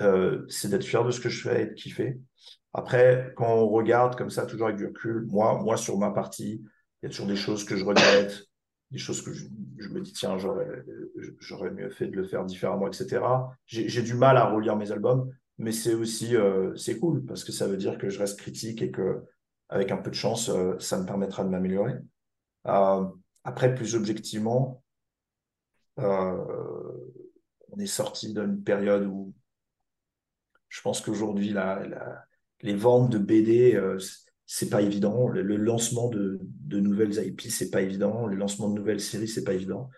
euh, 0.00 0.44
c'est 0.48 0.68
d'être 0.68 0.84
fier 0.84 1.04
de 1.04 1.10
ce 1.10 1.20
que 1.20 1.28
je 1.28 1.48
fais 1.48 1.62
et 1.62 1.66
de 1.66 1.74
kiffer. 1.74 2.20
Après, 2.72 3.32
quand 3.36 3.48
on 3.48 3.68
regarde 3.68 4.16
comme 4.16 4.30
ça, 4.30 4.46
toujours 4.46 4.66
avec 4.66 4.78
du 4.78 4.86
recul, 4.86 5.26
moi, 5.28 5.60
moi 5.62 5.76
sur 5.76 5.98
ma 5.98 6.10
partie, 6.10 6.62
il 7.02 7.06
y 7.06 7.06
a 7.06 7.08
toujours 7.08 7.26
des 7.26 7.36
choses 7.36 7.64
que 7.64 7.76
je 7.76 7.84
regrette, 7.84 8.46
des 8.90 8.98
choses 8.98 9.22
que 9.22 9.32
je, 9.32 9.44
me 9.88 10.00
dis, 10.00 10.12
tiens, 10.12 10.36
j'aurais 10.38 11.70
mieux 11.70 11.90
fait 11.90 12.06
de 12.06 12.16
le 12.16 12.24
faire 12.24 12.44
différemment, 12.44 12.86
etc. 12.86 13.22
J'ai 13.66 14.02
du 14.02 14.14
mal 14.14 14.36
à 14.36 14.46
relire 14.46 14.76
mes 14.76 14.92
albums, 14.92 15.30
mais 15.58 15.72
c'est 15.72 15.94
aussi 15.94 16.36
euh, 16.36 16.74
c'est 16.76 16.98
cool 16.98 17.24
parce 17.24 17.44
que 17.44 17.52
ça 17.52 17.66
veut 17.66 17.76
dire 17.76 17.98
que 17.98 18.10
je 18.10 18.18
reste 18.18 18.38
critique 18.38 18.82
et 18.82 18.90
que 18.90 19.24
avec 19.68 19.90
un 19.90 19.96
peu 19.96 20.10
de 20.10 20.14
chance, 20.14 20.48
euh, 20.50 20.78
ça 20.78 20.98
me 20.98 21.06
permettra 21.06 21.44
de 21.44 21.48
m'améliorer. 21.48 21.94
après, 22.64 23.74
plus 23.74 23.94
objectivement, 23.94 24.82
euh, 24.82 24.85
on 25.96 27.78
est 27.78 27.86
sorti 27.86 28.32
d'une 28.32 28.62
période 28.62 29.06
où 29.06 29.34
je 30.68 30.82
pense 30.82 31.00
qu'aujourd'hui, 31.00 31.54
les 32.62 32.74
ventes 32.74 33.10
de 33.10 33.18
BD, 33.18 33.74
euh, 33.74 33.98
c'est 34.46 34.68
pas 34.68 34.82
évident. 34.82 35.28
Le, 35.28 35.42
lancement 35.56 36.08
de, 36.08 36.40
nouvelles 36.70 37.14
IP, 37.26 37.42
c'est 37.42 37.70
pas 37.70 37.82
évident. 37.82 38.26
Le 38.26 38.36
lancement 38.36 38.68
de 38.68 38.74
nouvelles 38.74 39.00
séries, 39.00 39.28
c'est 39.28 39.44
pas 39.44 39.54
évident. 39.54 39.90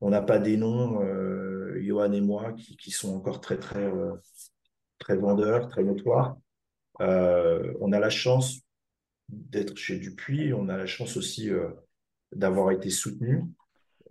On 0.00 0.10
n'a 0.10 0.22
pas 0.22 0.38
des 0.38 0.56
noms, 0.56 1.02
euh, 1.02 1.78
Johan 1.80 2.12
et 2.12 2.20
moi, 2.20 2.52
qui, 2.52 2.90
sont 2.90 3.14
encore 3.14 3.40
très, 3.40 3.58
très, 3.58 3.90
très 4.98 5.16
vendeurs, 5.16 5.68
très 5.68 5.82
notoires. 5.82 6.36
on 7.00 7.92
a 7.92 7.98
la 7.98 8.10
chance 8.10 8.60
d'être 9.28 9.76
chez 9.76 9.98
Dupuis. 9.98 10.52
On 10.52 10.68
a 10.68 10.76
la 10.76 10.86
chance 10.86 11.16
aussi 11.16 11.50
d'avoir 12.32 12.70
été 12.70 12.90
soutenu. 12.90 13.44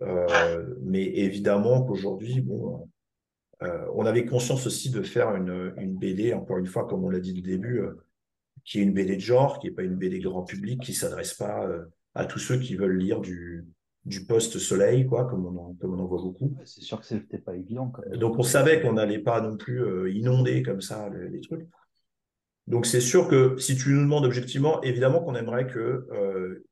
Euh, 0.02 0.74
mais 0.82 1.04
évidemment 1.04 1.82
qu'aujourd'hui, 1.82 2.40
bon, 2.40 2.88
euh, 3.62 3.86
on 3.94 4.06
avait 4.06 4.24
conscience 4.24 4.66
aussi 4.66 4.90
de 4.90 5.02
faire 5.02 5.34
une, 5.34 5.74
une, 5.76 5.96
BD, 5.96 6.32
encore 6.32 6.58
une 6.58 6.66
fois, 6.66 6.86
comme 6.86 7.04
on 7.04 7.10
l'a 7.10 7.20
dit 7.20 7.38
au 7.38 7.42
début, 7.42 7.80
euh, 7.80 7.92
qui 8.64 8.78
est 8.78 8.82
une 8.82 8.94
BD 8.94 9.16
de 9.16 9.20
genre, 9.20 9.58
qui 9.58 9.68
n'est 9.68 9.74
pas 9.74 9.82
une 9.82 9.96
BD 9.96 10.20
grand 10.20 10.44
public, 10.44 10.80
qui 10.82 10.92
ne 10.92 10.96
s'adresse 10.96 11.34
pas 11.34 11.68
à 12.14 12.24
tous 12.24 12.38
ceux 12.38 12.58
qui 12.58 12.76
veulent 12.76 12.96
lire 12.96 13.20
du, 13.20 13.66
du 14.04 14.24
post-soleil, 14.24 15.06
quoi, 15.06 15.26
comme 15.26 15.46
on, 15.46 15.58
en, 15.58 15.74
comme 15.74 15.94
on 15.94 16.02
en 16.02 16.06
voit 16.06 16.22
beaucoup. 16.22 16.56
C'est 16.64 16.82
sûr 16.82 17.00
que 17.00 17.06
ce 17.06 17.14
n'était 17.14 17.38
pas 17.38 17.54
évident. 17.54 17.92
Donc 18.14 18.38
on 18.38 18.42
savait 18.42 18.80
qu'on 18.80 18.94
n'allait 18.94 19.18
pas 19.18 19.40
non 19.40 19.56
plus 19.56 20.12
inonder 20.12 20.62
comme 20.62 20.80
ça 20.80 21.10
les, 21.10 21.40
trucs. 21.40 21.66
Donc 22.66 22.86
c'est 22.86 23.00
sûr 23.00 23.28
que 23.28 23.56
si 23.58 23.76
tu 23.76 23.90
nous 23.90 24.02
demandes 24.02 24.24
objectivement, 24.24 24.80
évidemment 24.82 25.20
qu'on 25.20 25.34
aimerait 25.34 25.66
qu'il 25.66 26.62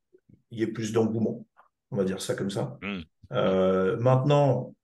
y 0.50 0.62
ait 0.62 0.68
plus 0.68 0.92
d'engouement, 0.92 1.46
on 1.90 1.96
va 1.96 2.04
dire 2.04 2.20
ça 2.20 2.34
comme 2.34 2.50
ça. 2.50 2.78
Mmh. 2.82 3.02
Euh, 3.32 3.96
maintenant, 3.98 4.74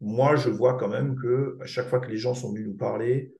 moi, 0.00 0.36
je 0.36 0.50
vois 0.50 0.74
quand 0.74 0.88
même 0.88 1.16
que 1.16 1.56
à 1.60 1.66
chaque 1.66 1.88
fois 1.88 2.00
que 2.00 2.10
les 2.10 2.16
gens 2.16 2.34
sont 2.34 2.50
venus 2.50 2.66
nous 2.66 2.76
parler 2.76 3.32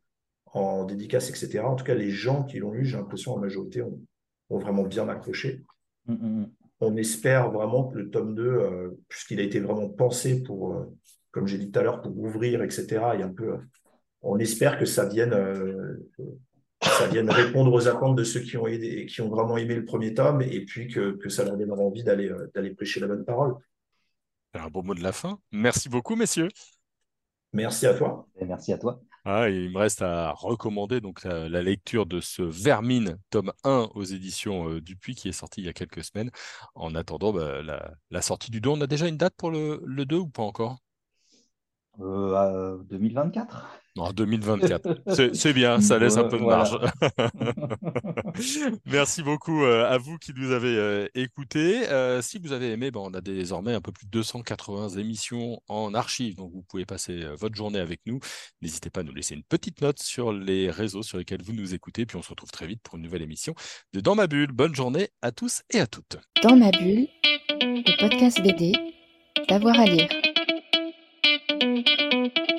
en 0.47 0.85
dédicace, 0.85 1.31
etc., 1.31 1.61
en 1.61 1.75
tout 1.77 1.85
cas, 1.85 1.95
les 1.95 2.11
gens 2.11 2.45
qui 2.45 2.59
l'ont 2.59 2.73
lu, 2.73 2.85
j'ai 2.85 2.97
l'impression 2.97 3.35
en 3.35 3.39
majorité, 3.39 3.83
ont, 3.83 4.01
vraiment 4.51 4.83
bien 4.83 5.09
accroché. 5.09 5.65
Mm, 6.07 6.13
mm, 6.13 6.41
mm. 6.41 6.51
On 6.81 6.97
espère 6.97 7.51
vraiment 7.51 7.89
que 7.89 7.99
le 7.99 8.11
tome 8.11 8.35
2, 8.35 8.43
euh, 8.43 8.91
puisqu'il 9.09 9.41
a 9.41 9.43
été 9.43 9.61
vraiment 9.61 9.89
pensé 9.89 10.43
pour, 10.43 10.75
euh, 10.75 10.85
comme 11.31 11.47
j'ai 11.47 11.57
dit 11.57 11.71
tout 11.71 11.79
à 11.79 11.83
l'heure, 11.83 12.03
pour 12.03 12.17
ouvrir, 12.19 12.63
etc., 12.63 12.87
et 13.19 13.23
un 13.23 13.33
peu, 13.33 13.57
on 14.21 14.39
espère 14.39 14.79
que 14.79 14.85
ça 14.85 15.07
vienne, 15.07 15.35
ça 16.83 17.07
vienne 17.07 17.31
répondre 17.31 17.73
aux 17.73 17.89
attentes 17.89 18.17
de 18.17 18.25
ceux 18.25 18.41
qui 18.41 18.57
ont, 18.57 18.67
aidé, 18.67 19.07
qui 19.07 19.23
ont 19.23 19.31
vraiment 19.31 19.57
aimé 19.57 19.75
le 19.75 19.85
premier 19.85 20.13
tome, 20.13 20.43
et 20.43 20.65
puis 20.65 20.87
que, 20.89 21.13
que 21.13 21.29
ça 21.31 21.45
leur 21.45 21.57
donnera 21.57 21.83
envie 21.83 22.05
d'aller 22.05 22.31
d'aller 22.55 22.75
prêcher 22.75 23.01
la 23.01 23.07
bonne 23.07 23.25
parole. 23.25 23.55
Un 24.55 24.69
beau 24.69 24.83
mot 24.83 24.95
de 24.95 25.03
la 25.03 25.13
fin. 25.13 25.39
Merci 25.51 25.89
beaucoup, 25.89 26.15
messieurs. 26.15 26.49
Merci 27.53 27.87
à 27.87 27.95
toi. 27.95 28.27
Et 28.37 28.45
merci 28.45 28.73
à 28.73 28.79
toi. 28.79 29.01
Ah, 29.25 29.49
il 29.49 29.71
me 29.71 29.79
reste 29.79 30.03
à 30.03 30.33
recommander 30.33 31.01
donc 31.01 31.23
la, 31.25 31.63
lecture 31.63 32.07
de 32.07 32.21
ce 32.21 32.43
Vermine, 32.43 33.19
tome 33.31 33.53
1 33.63 33.91
aux 33.95 34.03
éditions 34.03 34.69
euh, 34.69 34.81
Dupuis, 34.81 35.15
qui 35.15 35.29
est 35.29 35.33
sorti 35.33 35.61
il 35.61 35.67
y 35.67 35.69
a 35.69 35.73
quelques 35.73 36.03
semaines. 36.03 36.31
En 36.75 36.95
attendant 36.95 37.33
bah, 37.33 37.63
la, 38.11 38.23
sortie 38.23 38.51
du 38.51 38.61
2, 38.61 38.71
on 38.71 38.81
a 38.81 38.87
déjà 38.87 39.07
une 39.07 39.17
date 39.17 39.35
pour 39.37 39.51
le, 39.51 39.81
le 39.85 40.05
2 40.05 40.17
ou 40.17 40.29
pas 40.29 40.43
encore? 40.43 40.79
Euh, 42.01 42.79
2024 42.91 43.83
en 43.99 44.13
2024. 44.13 45.03
C'est 45.35 45.53
bien, 45.53 45.81
ça 45.81 45.99
laisse 45.99 46.17
un 46.17 46.25
peu 46.25 46.39
de 46.39 46.45
marge. 46.45 46.79
Merci 48.87 49.23
beaucoup 49.23 49.65
euh, 49.65 49.89
à 49.89 49.99
vous 49.99 50.19
qui 50.19 50.33
nous 50.35 50.53
avez 50.53 50.77
euh, 50.77 51.07
écoutés. 51.15 51.89
Euh, 51.89 52.23
si 52.23 52.39
vous 52.39 52.53
avez 52.53 52.73
aimé, 52.73 52.91
ben, 52.91 53.01
on 53.01 53.15
a 53.15 53.21
désormais 53.21 53.75
un 53.75 53.81
peu 53.81 53.93
plus 53.93 54.07
de 54.07 54.11
280 54.11 54.91
émissions 54.99 55.61
en 55.69 55.95
archive, 55.95 56.37
donc 56.37 56.53
vous 56.53 56.63
pouvez 56.63 56.87
passer 56.87 57.25
votre 57.39 57.55
journée 57.55 57.79
avec 57.79 58.01
nous. 58.07 58.19
N'hésitez 58.63 58.91
pas 58.91 59.01
à 59.01 59.03
nous 59.03 59.15
laisser 59.15 59.35
une 59.35 59.45
petite 59.45 59.81
note 59.83 59.99
sur 59.99 60.33
les 60.33 60.71
réseaux 60.71 61.03
sur 61.03 61.19
lesquels 61.19 61.43
vous 61.43 61.53
nous 61.53 61.75
écoutez, 61.75 62.07
puis 62.07 62.17
on 62.17 62.23
se 62.23 62.31
retrouve 62.31 62.51
très 62.51 62.67
vite 62.67 62.81
pour 62.83 62.97
une 62.97 63.03
nouvelle 63.03 63.23
émission 63.23 63.55
de 63.93 64.01
Dans 64.01 64.15
ma 64.15 64.27
bulle. 64.27 64.53
Bonne 64.53 64.75
journée 64.75 65.09
à 65.21 65.33
tous 65.33 65.63
et 65.71 65.81
à 65.81 65.87
toutes. 65.87 66.17
Dans 66.43 66.57
ma 66.57 66.71
bulle, 66.71 67.09
le 67.61 68.01
podcast 68.01 68.43
BD, 68.43 68.73
d'avoir 69.49 69.79
à 69.79 69.85
lire. 69.85 70.32
thank 72.31 72.51
you 72.51 72.52